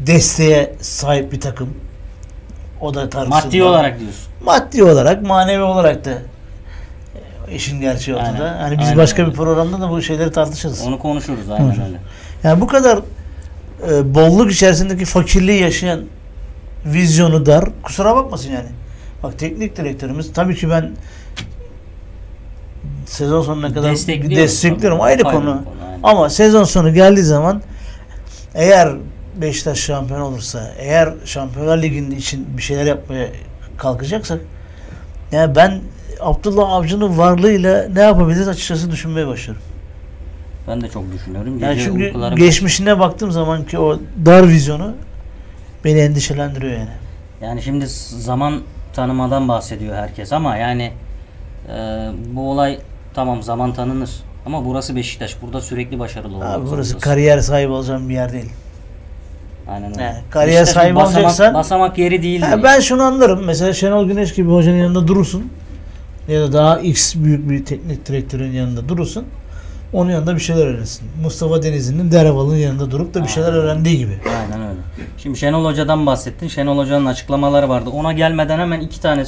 [0.00, 1.74] desteğe sahip bir takım.
[2.80, 3.44] O da tartışılır.
[3.44, 4.24] maddi olarak diyorsun.
[4.44, 6.10] maddi olarak, manevi olarak da
[7.52, 8.44] işin gerçeği ortada.
[8.44, 9.32] Aynen, Yani biz aynen başka öyle.
[9.32, 10.82] bir programda da bu şeyleri tartışırız.
[10.86, 11.98] Onu konuşuruz aynen öyle.
[12.44, 12.98] Yani bu kadar
[13.90, 16.00] e, bolluk içerisindeki fakirliği yaşayan
[16.86, 17.64] vizyonu dar.
[17.82, 18.68] Kusura bakmasın yani.
[19.22, 20.90] Bak teknik direktörümüz tabii ki ben
[23.06, 24.98] sezon sonuna kadar destekliyorum.
[24.98, 25.02] tabii.
[25.02, 25.32] Ayrı konu.
[25.32, 26.00] konu, aynen.
[26.02, 27.62] Ama sezon sonu geldiği zaman
[28.54, 28.96] eğer
[29.40, 33.28] Beşiktaş şampiyon olursa, eğer Şampiyonlar Ligi'nin için bir şeyler yapmaya
[33.76, 34.40] kalkacaksak
[35.32, 35.80] yani ben
[36.20, 39.62] Abdullah Avcı'nın varlığıyla ne yapabiliriz açıkçası düşünmeye başlıyorum.
[40.68, 41.58] Ben de çok düşünüyorum.
[41.58, 44.92] Yani Gece çünkü uykularım- geçmişine baktığım zaman ki o dar vizyonu
[45.84, 46.88] beni endişelendiriyor yani.
[47.42, 47.86] Yani şimdi
[48.18, 48.60] zaman
[48.92, 50.92] tanımadan bahsediyor herkes ama yani
[51.68, 52.78] e, bu olay
[53.14, 54.10] tamam zaman tanınır.
[54.46, 55.36] Ama burası Beşiktaş.
[55.42, 56.98] Burada sürekli başarılı olmak Abi burası zorundasın.
[56.98, 58.50] kariyer sahibi olacağım bir yer değil.
[59.68, 60.02] Aynen öyle.
[60.02, 62.42] Yani kariyer Beşiktaş sahibi basamak, olacaksan- basamak yeri değil.
[62.62, 63.44] Ben şunu anlarım.
[63.44, 65.52] Mesela Şenol Güneş gibi hocanın yanında durursun.
[66.28, 69.24] Ya da daha X büyük bir teknik direktörün yanında durursun.
[69.92, 71.08] Onun yanında bir şeyler öğrenirsin.
[71.22, 74.18] Mustafa Denizli'nin Derhavalı'nın yanında durup da bir şeyler öğrendiği gibi.
[74.26, 74.80] Aynen öyle.
[75.18, 76.48] Şimdi Şenol Hoca'dan bahsettin.
[76.48, 77.90] Şenol Hoca'nın açıklamaları vardı.
[77.90, 79.24] Ona gelmeden hemen iki tane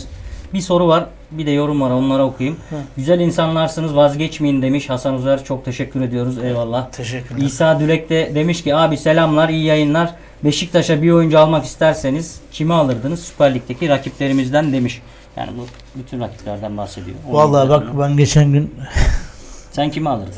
[0.54, 1.06] Bir soru var.
[1.30, 1.90] Bir de yorum var.
[1.90, 2.58] Onları okuyayım.
[2.96, 5.44] Güzel insanlarsınız vazgeçmeyin demiş Hasan Uzer.
[5.44, 6.38] Çok teşekkür ediyoruz.
[6.38, 6.90] Eyvallah.
[6.90, 7.46] Teşekkürler.
[7.46, 10.10] İsa Dülek de demiş ki abi selamlar iyi yayınlar.
[10.44, 13.20] Beşiktaş'a bir oyuncu almak isterseniz kimi alırdınız?
[13.20, 15.02] Süper Lig'deki rakiplerimizden demiş.
[15.36, 15.66] Yani bu
[15.98, 17.16] bütün rakiplerden bahsediyor.
[17.28, 18.74] Onu Vallahi bak ben geçen gün
[19.72, 20.34] Sen kimi alırdın?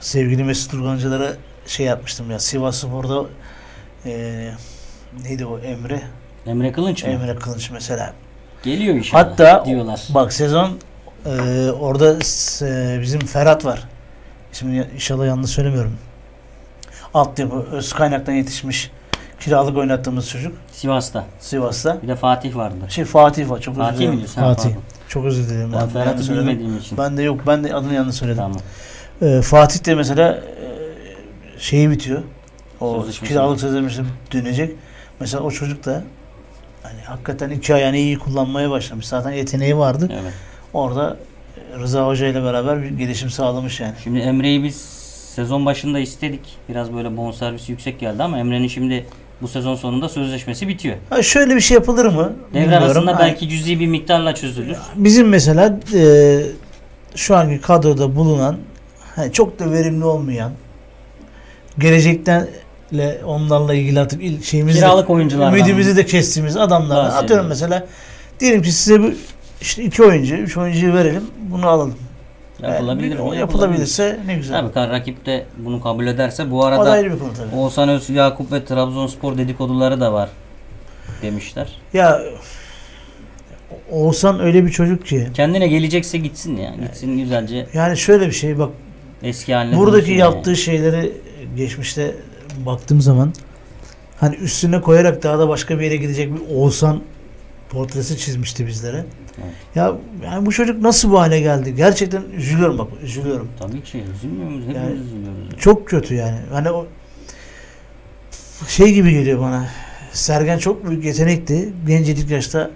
[0.00, 1.32] sevgili Mesut Urgancılara
[1.66, 3.24] şey yapmıştım ya Sivas Spor'da
[4.06, 4.50] e,
[5.22, 6.02] neydi o Emre?
[6.46, 7.10] Emre Kılınç mı?
[7.10, 8.12] Emre Kılınç mesela.
[8.62, 10.00] Geliyor inşallah Hatta diyorlar.
[10.08, 10.78] bak sezon
[11.26, 11.30] e,
[11.70, 12.12] orada
[12.62, 13.84] e, bizim Ferhat var.
[14.52, 15.96] İsmini inşallah yanlış söylemiyorum.
[17.14, 18.90] Altyapı öz kaynaktan yetişmiş
[19.44, 21.24] kiralık oynattığımız çocuk Sivas'ta.
[21.40, 22.02] Sivas'ta.
[22.02, 22.76] Bir de Fatih vardı.
[22.88, 23.60] Şey Fatih var.
[23.60, 24.40] Çok Fatih mi diyorsun?
[24.40, 24.64] Fatih.
[24.64, 24.82] pardon.
[25.08, 25.72] Çok özür dilerim.
[25.72, 26.98] Ben yanlış Ferhat'ı bilmediğim için.
[26.98, 27.40] Ben de yok.
[27.46, 28.42] Ben de adını yanlış söyledim.
[28.42, 28.58] Tamam.
[29.22, 30.40] Ee, Fatih de mesela e,
[31.58, 32.22] şeyi bitiyor.
[32.80, 33.32] O Sözleşmesi.
[33.32, 34.76] kiralık sözleşmesi dönecek.
[35.20, 36.02] Mesela o çocuk da
[36.82, 39.06] hani hakikaten iki ayağını iyi kullanmaya başlamış.
[39.06, 40.08] Zaten yeteneği vardı.
[40.12, 40.32] Evet.
[40.72, 41.16] Orada
[41.74, 43.94] e, Rıza Hoca ile beraber bir gelişim sağlamış yani.
[44.04, 44.76] Şimdi Emre'yi biz
[45.34, 46.40] sezon başında istedik.
[46.68, 49.06] Biraz böyle bonservis yüksek geldi ama Emre'nin şimdi
[49.42, 50.96] bu sezon sonunda sözleşmesi bitiyor.
[51.10, 52.32] Ha şöyle bir şey yapılır mı?
[52.54, 52.84] Devre Bilmiyorum.
[52.86, 54.76] arasında belki cüzi bir miktarla çözülür.
[54.96, 56.40] bizim mesela e,
[57.14, 58.56] şu anki kadroda bulunan
[59.16, 60.52] hani çok da verimli olmayan
[61.78, 62.48] gelecekten
[63.26, 65.58] onlarla ilgili il- şeyimizi Kiralık oyunculardan.
[65.58, 66.56] ümidimizi de kestiğimiz
[66.96, 67.24] Bahsediyorum.
[67.24, 67.86] atıyorum mesela
[68.40, 69.10] diyelim ki size bu
[69.60, 71.94] işte iki oyuncu, üç oyuncuyu verelim bunu alalım.
[72.62, 73.28] Yapılabilir Yani mi?
[73.28, 74.60] o yapılabilirse ne güzel.
[74.60, 77.56] Tabii kar- rakip de bunu kabul ederse bu o da arada ayrı bir konu tabii.
[77.56, 80.28] Oğuzhan Öztürk, Yakup ve Trabzonspor dedikoduları da var
[81.22, 81.68] demişler.
[81.92, 82.20] Ya
[83.90, 86.74] Oğuzhan öyle bir çocuk ki Kendine gelecekse gitsin ya.
[86.82, 88.70] Gitsin güzelce yani şöyle bir şey bak
[89.22, 90.56] eski haline buradaki yaptığı yani.
[90.58, 91.12] şeyleri
[91.56, 92.14] geçmişte
[92.66, 93.32] baktığım zaman
[94.20, 97.00] hani üstüne koyarak daha da başka bir yere gidecek bir Oğuzhan
[97.72, 99.04] portresi çizmişti bizlere.
[99.38, 99.54] Evet.
[99.74, 99.92] Ya
[100.24, 101.74] yani bu çocuk nasıl bu hale geldi?
[101.74, 103.48] Gerçekten üzülüyorum bak, üzülüyorum.
[103.58, 104.64] Tabii ki üzülmüyor muyuz?
[104.68, 105.58] Hepimiz Yani- üzülüyoruz.
[105.58, 106.38] Çok kötü yani.
[106.52, 106.86] Hani o
[108.68, 109.66] şey gibi geliyor bana.
[110.12, 111.72] Sergen çok büyük yetenekti.
[111.86, 112.70] Gencecik yaşta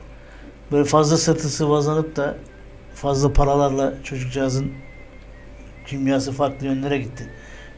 [0.73, 2.37] böyle fazla sırtı sıvazlanıp da
[2.95, 4.73] fazla paralarla çocukcağızın
[5.87, 7.31] kimyası farklı yönlere gitti.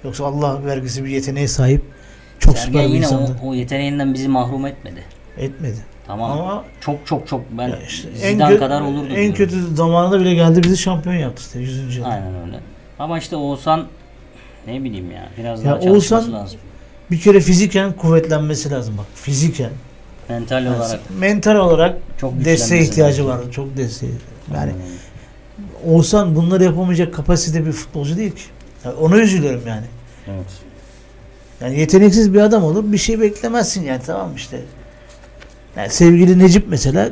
[0.04, 1.82] Yoksa Allah vergisi bir yeteneğe sahip
[2.38, 3.36] çok Sergen süper bir yine insandı.
[3.42, 5.04] o, o yeteneğinden bizi mahrum etmedi.
[5.38, 5.76] Etmedi.
[6.08, 6.30] Tamam.
[6.30, 9.06] Ama çok çok çok ben işte Zidane kö- kadar olurdu.
[9.08, 9.34] En diyorum.
[9.34, 11.96] kötü zamanında bile geldi bizi şampiyon yaptı işte 100.
[11.96, 12.08] yılda.
[12.08, 12.60] Aynen öyle.
[12.98, 13.86] Ama işte Oğuzhan
[14.66, 16.60] ne bileyim ya biraz Ya daha çalışması Oğuzhan- lazım.
[17.10, 19.06] Bir kere fiziken kuvvetlenmesi lazım bak.
[19.14, 19.70] Fiziken.
[20.28, 23.40] Mental Yani olarak mental olarak çok desteğe ihtiyacı var.
[23.52, 24.12] Çok desteğe.
[24.54, 25.94] Yani öyle.
[25.94, 28.42] Oğuzhan bunları yapamayacak kapasite bir futbolcu değil ki.
[28.84, 29.84] Yani ona üzülüyorum yani.
[30.28, 30.46] Evet.
[31.60, 34.60] Yani yeteneksiz bir adam olur bir şey beklemezsin yani tamam işte.
[35.78, 37.10] Yani sevgili Necip mesela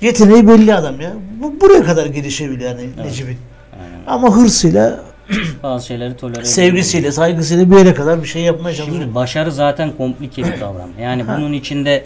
[0.00, 1.12] yeteneği belli adam ya.
[1.42, 3.06] Bu buraya kadar gelişebilir yani Evet.
[3.06, 3.38] Necip'in.
[3.82, 4.00] Aynen.
[4.06, 5.00] Ama hırsıyla,
[5.62, 9.02] Bazı şeyleri tolere sevgisiyle, saygısıyla bir yere kadar bir şey yapmaya çalışıyor.
[9.02, 10.88] Şimdi başarı zaten komplike bir kavram.
[11.00, 12.04] Yani bunun içinde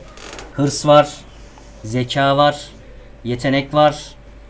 [0.52, 1.08] hırs var,
[1.84, 2.60] zeka var,
[3.24, 4.04] yetenek var,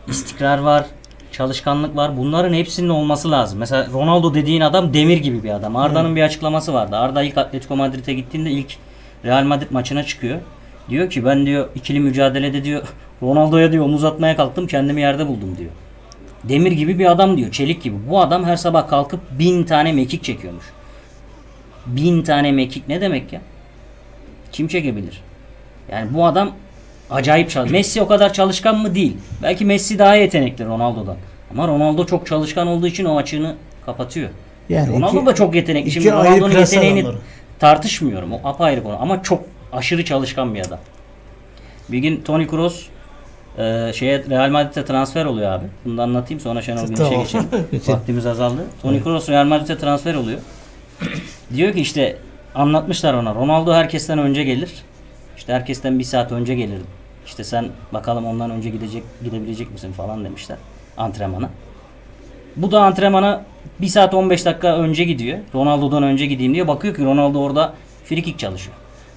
[0.09, 0.87] istikrar var,
[1.33, 2.17] çalışkanlık var.
[2.17, 3.59] Bunların hepsinin olması lazım.
[3.59, 5.77] Mesela Ronaldo dediğin adam demir gibi bir adam.
[5.77, 6.97] Arda'nın bir açıklaması vardı.
[6.97, 8.77] Arda ilk Atletico Madrid'e gittiğinde ilk
[9.25, 10.39] Real Madrid maçına çıkıyor.
[10.91, 12.83] Diyor ki ben diyor ikili mücadelede diyor
[13.23, 15.71] Ronaldo'ya diyor omuz atmaya kalktım kendimi yerde buldum diyor.
[16.45, 17.51] Demir gibi bir adam diyor.
[17.51, 17.97] Çelik gibi.
[18.11, 20.65] Bu adam her sabah kalkıp bin tane mekik çekiyormuş.
[21.87, 23.41] Bin tane mekik ne demek ya?
[24.53, 25.23] Kim çekebilir?
[25.93, 26.51] Yani bu adam
[27.11, 27.71] acayip çalış.
[27.71, 28.95] Messi o kadar çalışkan mı?
[28.95, 29.17] Değil.
[29.43, 31.17] Belki Messi daha yetenekli Ronaldo'dan.
[31.51, 33.55] Ama Ronaldo çok çalışkan olduğu için o açığını
[33.87, 34.29] kapatıyor.
[34.69, 35.91] Yani Ronaldo iki- da çok yetenekli.
[35.91, 37.05] Şimdi Ronaldo'nun yeteneğini
[37.59, 38.33] tartışmıyorum.
[38.33, 38.97] O apayrı konu.
[39.01, 40.79] Ama çok aşırı çalışkan bir adam.
[41.89, 42.87] Bir gün Toni Kroos
[43.59, 45.65] e, şeye Real Madrid'e transfer oluyor abi.
[45.85, 47.23] Bunu da anlatayım sonra Şenol Güneş'e Tamam.
[47.23, 47.47] geçelim.
[47.89, 48.65] Vaktimiz azaldı.
[48.83, 50.41] Toni Kroos Real Madrid'e transfer oluyor.
[51.55, 52.17] Diyor ki işte
[52.55, 53.35] anlatmışlar ona.
[53.35, 54.71] Ronaldo herkesten önce gelir.
[55.37, 56.79] İşte herkesten bir saat önce gelir.
[57.27, 60.57] İşte sen bakalım ondan önce gidecek gidebilecek misin falan demişler
[60.97, 61.51] antrenmana.
[62.57, 63.45] Bu da antrenmana
[63.81, 65.39] 1 saat 15 dakika önce gidiyor.
[65.55, 66.69] Ronaldo'dan önce gideyim diye.
[66.69, 68.77] Bakıyor ki Ronaldo orada free kick çalışıyor.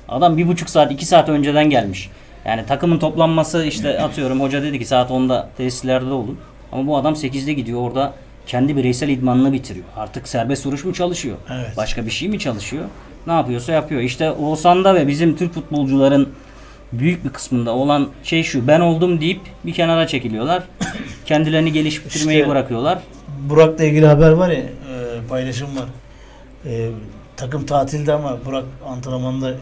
[0.10, 2.10] Adam bir buçuk saat 2 saat önceden gelmiş.
[2.46, 6.38] Yani takımın toplanması işte atıyorum hoca dedi ki saat 10'da tesislerde olun.
[6.72, 8.14] Ama bu adam 8'de gidiyor orada
[8.48, 9.86] kendi bireysel idmanını bitiriyor.
[9.98, 11.38] Artık serbest vuruş mu çalışıyor?
[11.54, 11.78] Evet.
[11.78, 12.86] Başka bir şey mi çalışıyor?
[13.28, 14.02] Ne yapıyorsa yapıyor.
[14.02, 16.30] İşte Oğuzhan'da ve bizim Türk futbolcuların
[16.94, 18.68] büyük bir kısmında olan şey şu.
[18.68, 20.64] Ben oldum deyip bir kenara çekiliyorlar.
[21.26, 23.00] Kendilerini geliştirmeyi İşte- bırakıyorlar.
[23.50, 24.68] Burak'la ilgili haber var ya e,
[25.30, 25.86] paylaşım var.
[26.66, 26.90] E,
[27.38, 29.54] takım tatilde ama Burak antrenmanda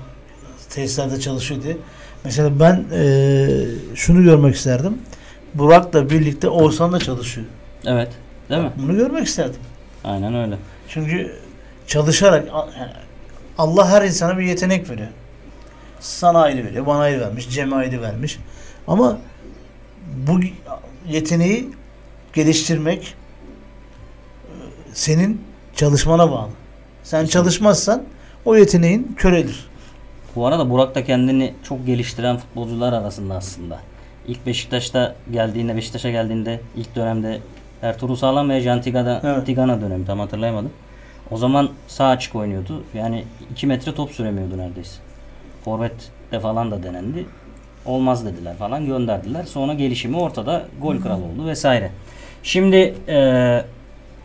[0.70, 1.78] tesislerde çalışıyor diye.
[2.24, 3.48] Mesela ben e,
[3.96, 4.98] şunu görmek isterdim.
[5.54, 7.48] Burak'la birlikte Oğuzhan da çalışıyor.
[7.86, 8.10] Evet.
[8.50, 8.72] Değil mi?
[8.78, 9.60] Bunu görmek isterdim.
[10.04, 10.58] Aynen öyle.
[10.88, 11.36] Çünkü
[11.88, 12.48] çalışarak
[13.58, 15.08] Allah her insana bir yetenek veriyor.
[16.00, 18.40] Sana ayrı veriyor, bana ayrı vermiş, Cem'e ayrı vermiş.
[18.88, 19.18] Ama
[20.28, 20.40] bu
[21.08, 21.70] yeteneği
[22.34, 23.16] geliştirmek
[24.46, 24.52] e,
[24.94, 25.42] senin
[25.76, 26.50] çalışmana bağlı.
[27.04, 28.04] Sen çalışmazsan
[28.46, 29.68] o yeteneğin körelir.
[30.38, 33.80] Bu arada Burak da kendini çok geliştiren futbolcular arasında aslında.
[34.28, 37.40] İlk Beşiktaş'ta geldiğinde, Beşiktaş'a geldiğinde ilk dönemde
[37.82, 39.46] Ertuğrul Sağlam ve Can Tigana, Evet.
[39.46, 40.72] Tigana dönemi tam hatırlayamadım.
[41.32, 42.84] O zaman sağ açık oynuyordu.
[42.94, 44.96] Yani 2 metre top süremiyordu neredeyse.
[45.66, 47.26] Forvet'te falan da denendi.
[47.86, 49.44] Olmaz dediler falan gönderdiler.
[49.46, 51.92] Sonra gelişimi ortada gol kralı oldu vesaire.
[52.44, 52.76] Şimdi
[53.08, 53.66] eee,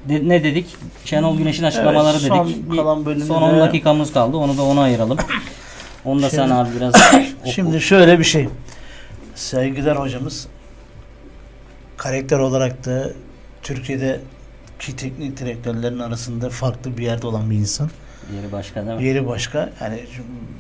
[0.09, 0.67] de- ne dedik?
[1.05, 2.77] Şenol Güneş'in açıklamaları Evet, son dedik.
[2.77, 4.37] Kalan son 10 de- dakikamız kaldı.
[4.37, 5.19] Onu da ona ayıralım.
[6.05, 6.95] Onu da sen Şimdi- abi biraz
[7.41, 7.51] oku.
[7.55, 8.49] Şimdi şöyle bir şey.
[9.35, 10.47] Saygıdeğer hocamız
[11.97, 13.11] karakter olarak da
[13.63, 17.91] Türkiye'deki teknik direktörlerin arasında farklı bir yerde olan bir insan.
[18.37, 19.05] Yeri başka değil mi?
[19.05, 19.71] Yeri başka.
[19.81, 20.01] Yani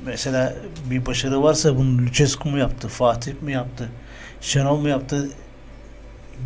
[0.07, 0.55] mesela
[0.91, 3.89] bir başarı varsa bunu Lucescu mu yaptı, Fatih mi yaptı,
[4.41, 5.29] Şenol mu yaptı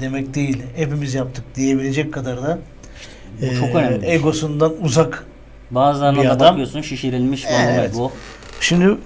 [0.00, 0.62] demek değil.
[0.76, 2.58] Hepimiz yaptık diyebilecek kadar da
[3.42, 4.06] Bu çok eee, önemli.
[4.06, 5.26] egosundan uzak.
[5.70, 7.94] Bazılarına bir da adam- bakıyorsun şişirilmiş Evet.
[7.94, 8.12] bu.
[8.60, 8.96] Şimdi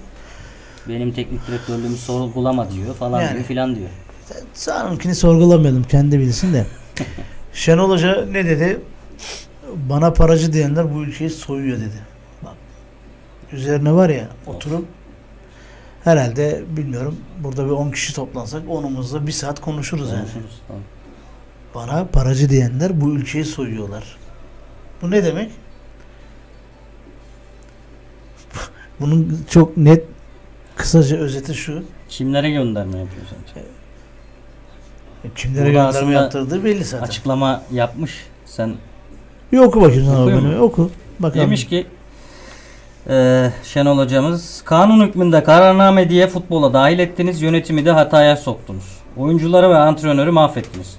[0.89, 3.33] Benim teknik direktörlüğümü sorgulama diyor falan Yani.
[3.33, 3.89] diyor filan diyor.
[4.53, 6.65] Sağımkini sorgulamayalım kendi bilsin de.
[7.53, 8.81] Şenol Hoca ne dedi?
[9.75, 12.01] Bana paracı diyenler bu ülkeyi soyuyor dedi.
[12.43, 12.53] Bak.
[13.51, 14.85] Üzerine var ya oturup
[16.03, 20.19] herhalde bilmiyorum burada bir 10 kişi toplansak onumuzla bir saat konuşuruz yani.
[20.19, 20.61] Konuşuruz.
[20.67, 20.83] Tamam.
[21.75, 24.17] Bana paracı diyenler bu ülkeyi soyuyorlar.
[25.01, 25.51] Bu ne demek?
[29.01, 30.03] Bunun çok net
[30.75, 31.83] kısaca özeti şu.
[32.09, 33.65] Kimlere gönderme yapıyor sence?
[35.35, 37.05] Kimlere Burada gönderme yaptırdığı belli zaten.
[37.05, 38.25] Açıklama yapmış.
[38.45, 38.73] Sen
[39.51, 40.59] Bir oku bakayım sana bunu.
[40.61, 40.89] Oku.
[41.19, 41.45] Bakalım.
[41.45, 41.85] demiş ki
[43.09, 48.97] eee Şenol hocamız kanun hükmünde kararname diye futbola dahil ettiniz yönetimi de hataya soktunuz.
[49.17, 50.95] Oyuncuları ve antrenörü mahvettiniz.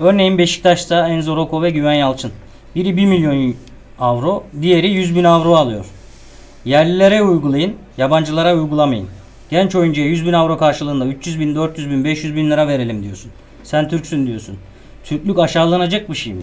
[0.00, 2.32] Örneğin Beşiktaş'ta Enzo Rocco ve Güven Yalçın.
[2.74, 3.54] Biri 1 milyon
[4.00, 5.84] avro, diğeri 100 bin avro alıyor.
[6.68, 9.08] Yerlilere uygulayın, yabancılara uygulamayın.
[9.50, 13.30] Genç oyuncuya 100 bin avro karşılığında 300 bin, 400 bin, 500 bin lira verelim diyorsun.
[13.62, 14.56] Sen Türksün diyorsun.
[15.04, 16.42] Türklük aşağılanacak bir şey mi?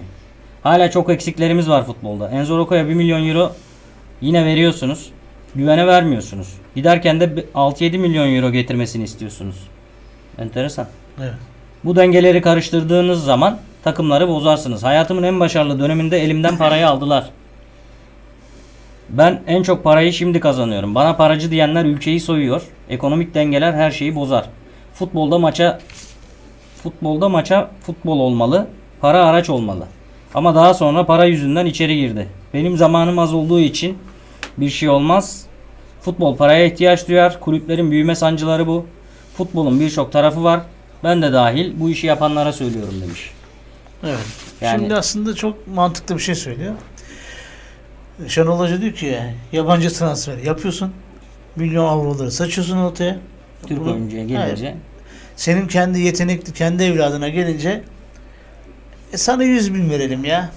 [0.64, 2.30] Hala çok eksiklerimiz var futbolda.
[2.30, 3.52] Enzo Rocco'ya 1 milyon euro
[4.22, 5.10] yine veriyorsunuz.
[5.56, 6.48] Güvene vermiyorsunuz.
[6.76, 9.56] Giderken de 6-7 milyon euro getirmesini istiyorsunuz.
[10.38, 10.88] Enteresan.
[11.20, 11.34] Evet.
[11.84, 14.84] Bu dengeleri karıştırdığınız zaman takımları bozarsınız.
[14.84, 17.30] Hayatımın en başarılı döneminde elimden parayı aldılar.
[19.10, 20.96] Ben en çok parayı şimdi kazanıyorum.
[20.96, 22.62] Bana paracı diyenler ülkeyi soyuyor.
[22.90, 24.46] Ekonomik dengeler her şeyi bozar.
[24.94, 25.80] Futbolda maça
[26.84, 28.68] futbolda maça futbol olmalı.
[29.02, 29.86] Para araç olmalı.
[30.34, 32.28] Ama daha sonra para yüzünden içeri girdi.
[32.54, 33.98] Benim zamanım az olduğu için
[34.58, 35.46] bir şey olmaz.
[36.02, 37.40] Futbol paraya ihtiyaç duyar.
[37.40, 38.86] Kulüplerin büyüme sancıları bu.
[39.38, 40.60] Futbolun birçok tarafı var.
[41.04, 43.32] Ben de dahil bu işi yapanlara söylüyorum demiş.
[44.04, 44.20] Evet.
[44.62, 46.74] Yani- Şimdi aslında çok mantıklı bir şey söylüyor.
[48.28, 49.18] Şenol Hoca diyor ki
[49.52, 50.92] yabancı transfer yapıyorsun.
[51.56, 53.18] Milyon avroları saçıyorsun ortaya.
[53.68, 54.76] Türk Bunu- oyuncuya gelince Evet.
[55.36, 57.84] Senin kendi yetenekli kendi evladına gelince
[59.14, 60.50] e, sana 100 bin verelim ya.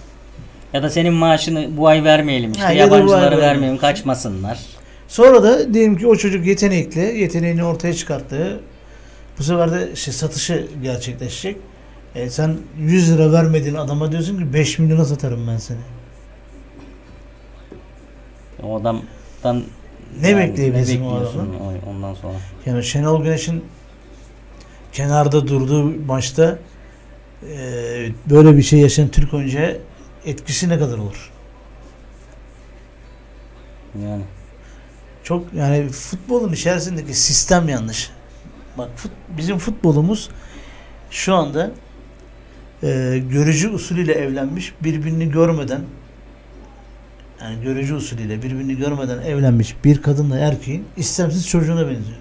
[0.72, 3.42] ya da senin maaşını bu ay vermeyelim işte Ha, ya yabancılara vermeyelim.
[3.48, 4.59] vermeyelim kaçmasınlar.
[5.09, 8.61] Sonra da diyelim ki o çocuk yetenekli, yeteneğini ortaya çıkarttı.
[9.38, 11.56] Bu sefer de işte satışı gerçekleşecek.
[12.14, 15.78] E, sen 100 lira vermediğin adama diyorsun ki 5 milyona satarım ben seni.
[18.62, 19.64] O adamdan
[20.22, 21.61] Ne bekleyebilirsin o bekliyorsun adamdan?
[21.61, 22.34] o- ondan sonra?
[22.66, 23.64] Yani Şenol Güneş'in
[24.92, 26.59] kenarda durduğu maçta
[27.50, 27.59] e,
[28.30, 29.76] böyle bir şey yaşayan Türk oyuncuya
[30.24, 31.30] etkisi ne kadar olur?
[34.04, 34.22] Yani
[35.22, 38.11] Çok yani futbolun içerisindeki sistem yanlış.
[38.78, 40.30] Bak fut- bizim futbolumuz
[41.11, 41.70] şu anda
[42.82, 45.80] e, görücü usulüyle evlenmiş, birbirini görmeden
[47.43, 52.18] yani görücü usulüyle birbirini görmeden evlenmiş bir kadınla erkeğin istemsiz çocuğuna benziyor.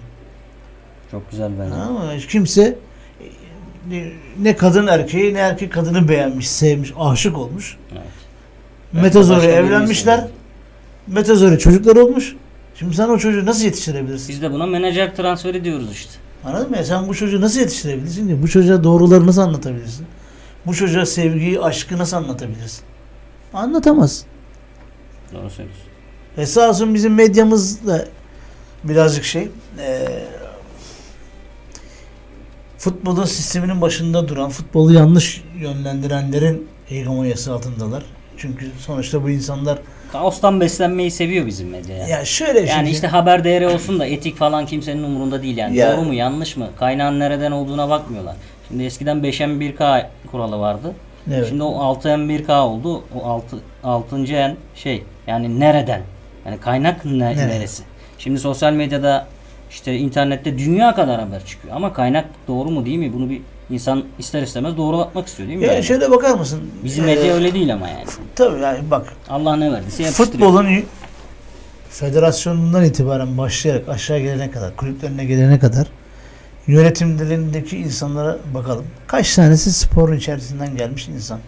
[1.10, 1.74] çok güzel bence.
[1.74, 2.78] Ama hiç kimse
[3.90, 4.12] e,
[4.42, 7.76] ne, kadın erkeği ne erkek kadını beğenmiş, sevmiş, aşık olmuş.
[7.92, 8.02] Evet.
[9.14, 10.26] Birini evlenmişler.
[11.06, 12.36] Metazori çocuklar olmuş.
[12.74, 14.28] Şimdi sen o çocuğu nasıl yetiştirebilirsin?
[14.28, 16.12] Biz de buna menajer transferi diyoruz işte.
[16.44, 16.76] Anladın mı?
[16.76, 18.42] Ya sen bu çocuğu nasıl yetiştirebilirsin ki?
[18.42, 20.06] Bu çocuğa doğruları nasıl anlatabilirsin?
[20.66, 22.84] Bu çocuğa sevgiyi, aşkı nasıl anlatabilirsin?
[23.54, 24.24] Anlatamaz.
[25.32, 25.84] Doğru söylüyorsun.
[26.38, 28.04] E sağ olsun bizim medyamız da
[28.84, 29.48] birazcık şey
[29.78, 30.24] eee,
[32.78, 38.02] futbolun sisteminin başında duran, futbolu yanlış yönlendirenlerin hegemonyası altındalar.
[38.36, 39.78] Çünkü sonuçta bu insanlar
[40.12, 41.96] Kaostan beslenmeyi seviyor bizim medya.
[42.08, 42.24] ya.
[42.24, 45.76] şöyle Yani şimdi- işte haber değeri olsun da etik falan kimsenin umurunda değil yani.
[45.76, 45.96] Ya.
[45.96, 46.68] Doğru mu yanlış mı?
[46.78, 48.36] Kaynağın nereden olduğuna bakmıyorlar.
[48.68, 50.94] Şimdi eskiden 5M1K kuralı vardı.
[51.32, 51.48] Evet.
[51.48, 53.02] Şimdi o 6M1K oldu.
[53.16, 54.16] O 6 6.
[54.34, 56.02] en şey yani nereden?
[56.46, 57.48] Yani kaynak ne- Nereden?
[57.48, 57.82] neresi?
[58.18, 59.26] Şimdi sosyal medyada
[59.70, 63.12] işte internette dünya kadar haber çıkıyor ama kaynak doğru mu değil mi?
[63.12, 65.66] Bunu bir insan ister istemez doğrulatmak istiyor değil mi?
[65.66, 65.84] ya yani?
[65.84, 66.60] şöyle bakar mısın?
[66.84, 68.04] Bizim Ee, medya öyle değil ama yani.
[68.34, 70.84] Tabii yani bak Allah ne verdiyse futbolun
[71.90, 75.86] federasyonundan itibaren başlayarak aşağı gelene kadar, kulüplerine gelene kadar
[76.66, 78.84] yönetimlerindeki insanlara bakalım.
[79.06, 81.40] Kaç tanesi sporun içerisinden gelmiş insan?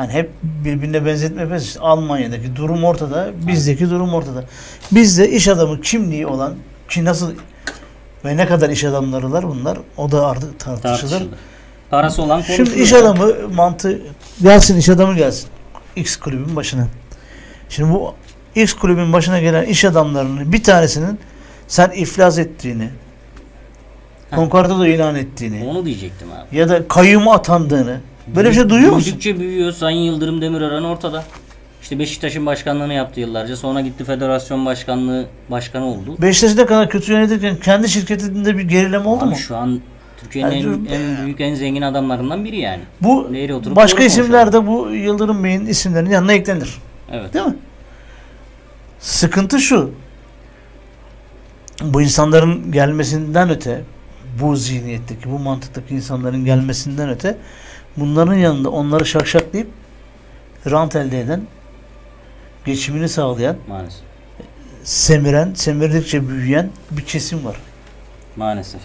[0.00, 1.66] Hani hep birbirine benzetme yapıyoruz.
[1.66, 4.44] İşte Almanya'daki durum ortada, bizdeki durum ortada.
[4.92, 6.54] Bizde iş adamı kimliği olan
[6.88, 7.32] ki nasıl
[8.24, 11.10] ve ne kadar iş adamlarılar bunlar o da artık tartışılır.
[11.10, 11.28] tartışılır.
[11.90, 12.66] Parası olan konuşuyor.
[12.68, 14.00] Şimdi iş adamı mantığı
[14.42, 15.48] gelsin iş adamı gelsin.
[15.96, 16.86] X kulübün başına.
[17.68, 18.14] Şimdi bu
[18.54, 21.18] X kulübün başına gelen iş adamlarının bir tanesinin
[21.68, 22.90] sen iflas ettiğini,
[24.34, 26.56] konkordato ilan ettiğini Onu diyecektim abi.
[26.56, 29.04] ya da kayyuma atandığını böyle bir şey duyuyor musun?
[29.06, 29.72] Büyüdükçe büyüyor.
[29.72, 31.24] Sayın Yıldırım Demirören ortada.
[31.82, 33.56] İşte Beşiktaş'ın başkanlığını yaptı yıllarca.
[33.56, 36.16] Sonra gitti federasyon başkanlığı başkanı oldu.
[36.22, 39.36] Beşiktaş'ı ne kadar kötü yönetirken kendi şirketinde bir gerileme oldu Abi mu?
[39.36, 39.80] şu an
[40.20, 42.82] Türkiye'nin Yani en, en büyük en zengin adamlarından biri yani.
[43.00, 43.30] Bu
[43.76, 46.74] başka isimler de bu Yıldırım Bey'in isimlerinin yanına eklenir.
[47.12, 47.34] Evet.
[47.34, 47.56] Değil mi?
[49.00, 49.90] Sıkıntı şu.
[51.82, 53.82] Bu insanların gelmesinden öte
[54.40, 57.36] bu zihniyetteki, bu mantıktaki insanların gelmesinden öte
[57.96, 59.68] bunların yanında onları şakşaklayıp
[60.70, 61.42] rant elde eden,
[62.64, 64.00] geçimini sağlayan, Maalesef.
[64.84, 67.56] semiren, semirdikçe büyüyen bir kesim var.
[68.36, 68.80] Maalesef.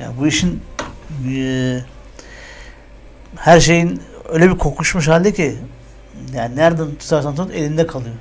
[0.00, 0.62] Yani bu işin
[1.28, 1.84] eee,
[3.36, 5.56] her şeyin öyle bir kokuşmuş halde ki
[6.34, 8.14] yani nereden tutarsan tut elinde kalıyor.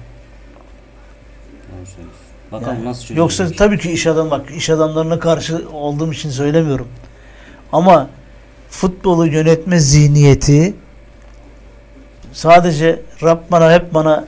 [2.52, 3.18] Bakalım Yani nasıl çözülecek.
[3.18, 6.88] Yoksa tabii ki iş adam bak iş adamlarına karşı olduğum için söylemiyorum.
[7.72, 8.10] Ama
[8.72, 10.74] futbolu yönetme zihniyeti
[12.34, 14.26] sadece Rab bana hep bana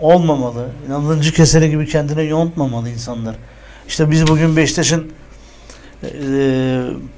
[0.00, 0.68] olmamalı.
[0.88, 3.36] Nalıncı keseri gibi kendine yontmamalı insanlar.
[3.88, 5.12] İşte biz bugün Beşiktaş'ın
[6.04, 6.08] e,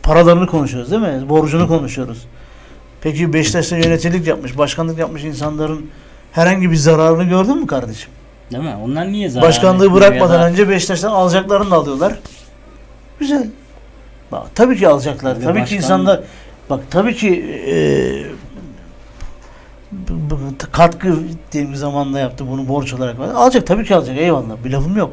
[0.02, 1.28] paralarını konuşuyoruz değil mi?
[1.28, 2.26] Borcunu konuşuyoruz.
[3.00, 5.90] Peki Beşiktaş'ta yöneticilik yapmış, başkanlık yapmış insanların
[6.32, 8.10] herhangi bir zararını gördün mü kardeşim?
[8.52, 8.76] Değil mi?
[8.84, 12.18] Onlar niye zarar Başkanlığı bırakmadan da- önce Beşiktaş'tan alacaklarını da alıyorlar.
[13.20, 13.46] Güzel.
[14.32, 15.36] Bak, tabii ki alacaklar.
[15.36, 16.20] Ve tabii ki başkan- insanlar
[16.70, 17.74] bak tabii ki e,
[20.72, 21.18] katkı
[21.54, 23.20] bir zamanda yaptı bunu borç olarak.
[23.20, 24.18] Alacak tabii ki alacak.
[24.18, 24.64] Eyvallah.
[24.64, 25.12] Bir lafım yok.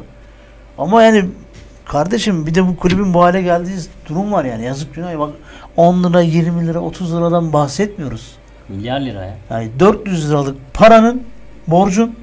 [0.78, 1.24] Ama yani
[1.84, 3.76] kardeşim bir de bu kulübün bu hale geldiği
[4.08, 4.64] durum var yani.
[4.64, 5.18] Yazık günah.
[5.18, 5.30] Bak
[5.76, 8.32] 10 lira, 20 lira, 30 liradan bahsetmiyoruz.
[8.68, 9.34] Milyar lira ya.
[9.50, 11.22] Yani 400 liralık paranın
[11.66, 12.14] borcun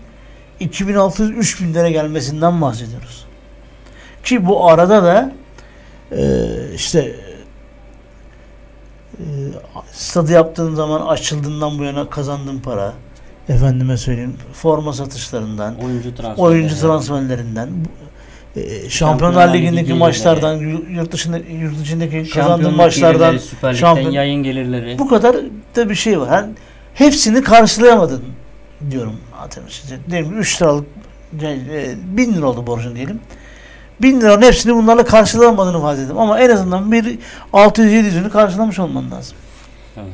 [0.62, 3.26] 2600-3000 lira gelmesinden bahsediyoruz.
[4.24, 5.32] Ki bu arada da
[6.12, 6.46] e,
[6.76, 7.16] işte
[9.20, 9.24] e,
[9.92, 12.94] stadı yaptığın zaman açıldığından bu yana kazandığın para
[13.50, 16.46] efendime söyleyeyim forma satışlarından Oyuncu transferi.
[16.46, 17.70] oyuncu transferlerinden
[18.56, 20.00] e, Şampiyonlar Şampiyonlar Ligi Ligi'ndeki gelirleri.
[20.00, 20.56] maçlardan
[20.90, 25.00] yurt dışında yurt içindeki kazandığın maçlardan gelirleri, şampiyon- yayın gelirleri.
[25.00, 25.36] bu kadar
[25.76, 26.32] da bir şey var.
[26.32, 26.54] Yani
[26.94, 28.24] hepsini karşılayamadın
[28.92, 29.16] diyorum.
[29.42, 29.98] Atıyorum size.
[30.12, 30.86] Diyelim ki 3 liralık
[31.42, 33.20] e, 1000 lira oldu borcun diyelim.
[34.02, 36.18] 1000 liranın hepsini bunlarla karşılayamadığını farz ettim.
[36.18, 37.20] Ama en azından bir
[37.54, 39.38] 600-700'ünü karşılamış olman lazım.
[39.98, 40.08] Evet.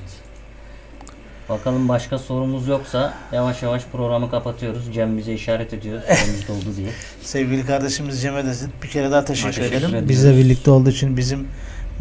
[1.49, 4.93] Bakalım başka sorumuz yoksa yavaş yavaş programı kapatıyoruz.
[4.93, 6.89] Cem bize işaret ediyor sorumuz doldu diye.
[7.21, 8.51] Sevgili kardeşimiz Cem'e de
[8.83, 9.89] bir kere daha teşekkür, Teşekkür ederim.
[9.89, 10.09] ediyoruz.
[10.09, 11.47] Bizle birlikte olduğu için bizim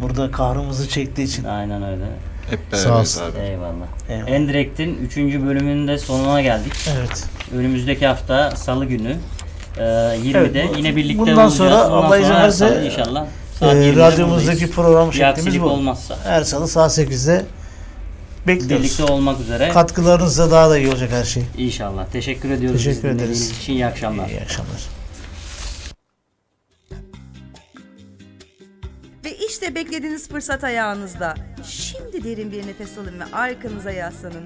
[0.01, 1.43] burada kahrımızı çektiği için.
[1.43, 2.03] Aynen öyle.
[2.49, 3.21] Hep Sağ olsun.
[3.23, 3.39] abi.
[3.39, 3.73] Eyvallah.
[4.09, 4.27] Eyvallah.
[4.29, 5.17] Endirekt'in 3.
[5.17, 6.73] bölümünün de sonuna geldik.
[6.97, 7.25] Evet.
[7.55, 9.15] Önümüzdeki hafta salı günü
[9.77, 11.53] e, 20'de Evet, yine birlikte bundan olacağız.
[11.53, 13.25] sonra Bundan Allah izin sonra her verirse, salı inşallah.
[13.59, 15.65] Saat Ee, 20'de radyomuzdaki program şeklimiz bu.
[15.65, 16.17] olmazsa.
[16.23, 17.45] Her salı saat 8'de
[18.47, 18.85] bekliyoruz.
[18.85, 19.69] Birlikte olmak üzere.
[19.69, 21.43] Katkılarınızla daha da iyi olacak her şey.
[21.57, 22.05] İnşallah.
[22.11, 22.83] Teşekkür ediyoruz.
[22.83, 23.51] Teşekkür ederiz.
[23.51, 23.73] için.
[23.73, 24.29] İyi akşamlar.
[24.29, 24.81] İyi akşamlar.
[29.25, 31.35] Ve işte beklediğiniz fırsat ayağınızda.
[31.67, 34.43] Şimdi derin bir nefes alın ve arkanıza yaslanın.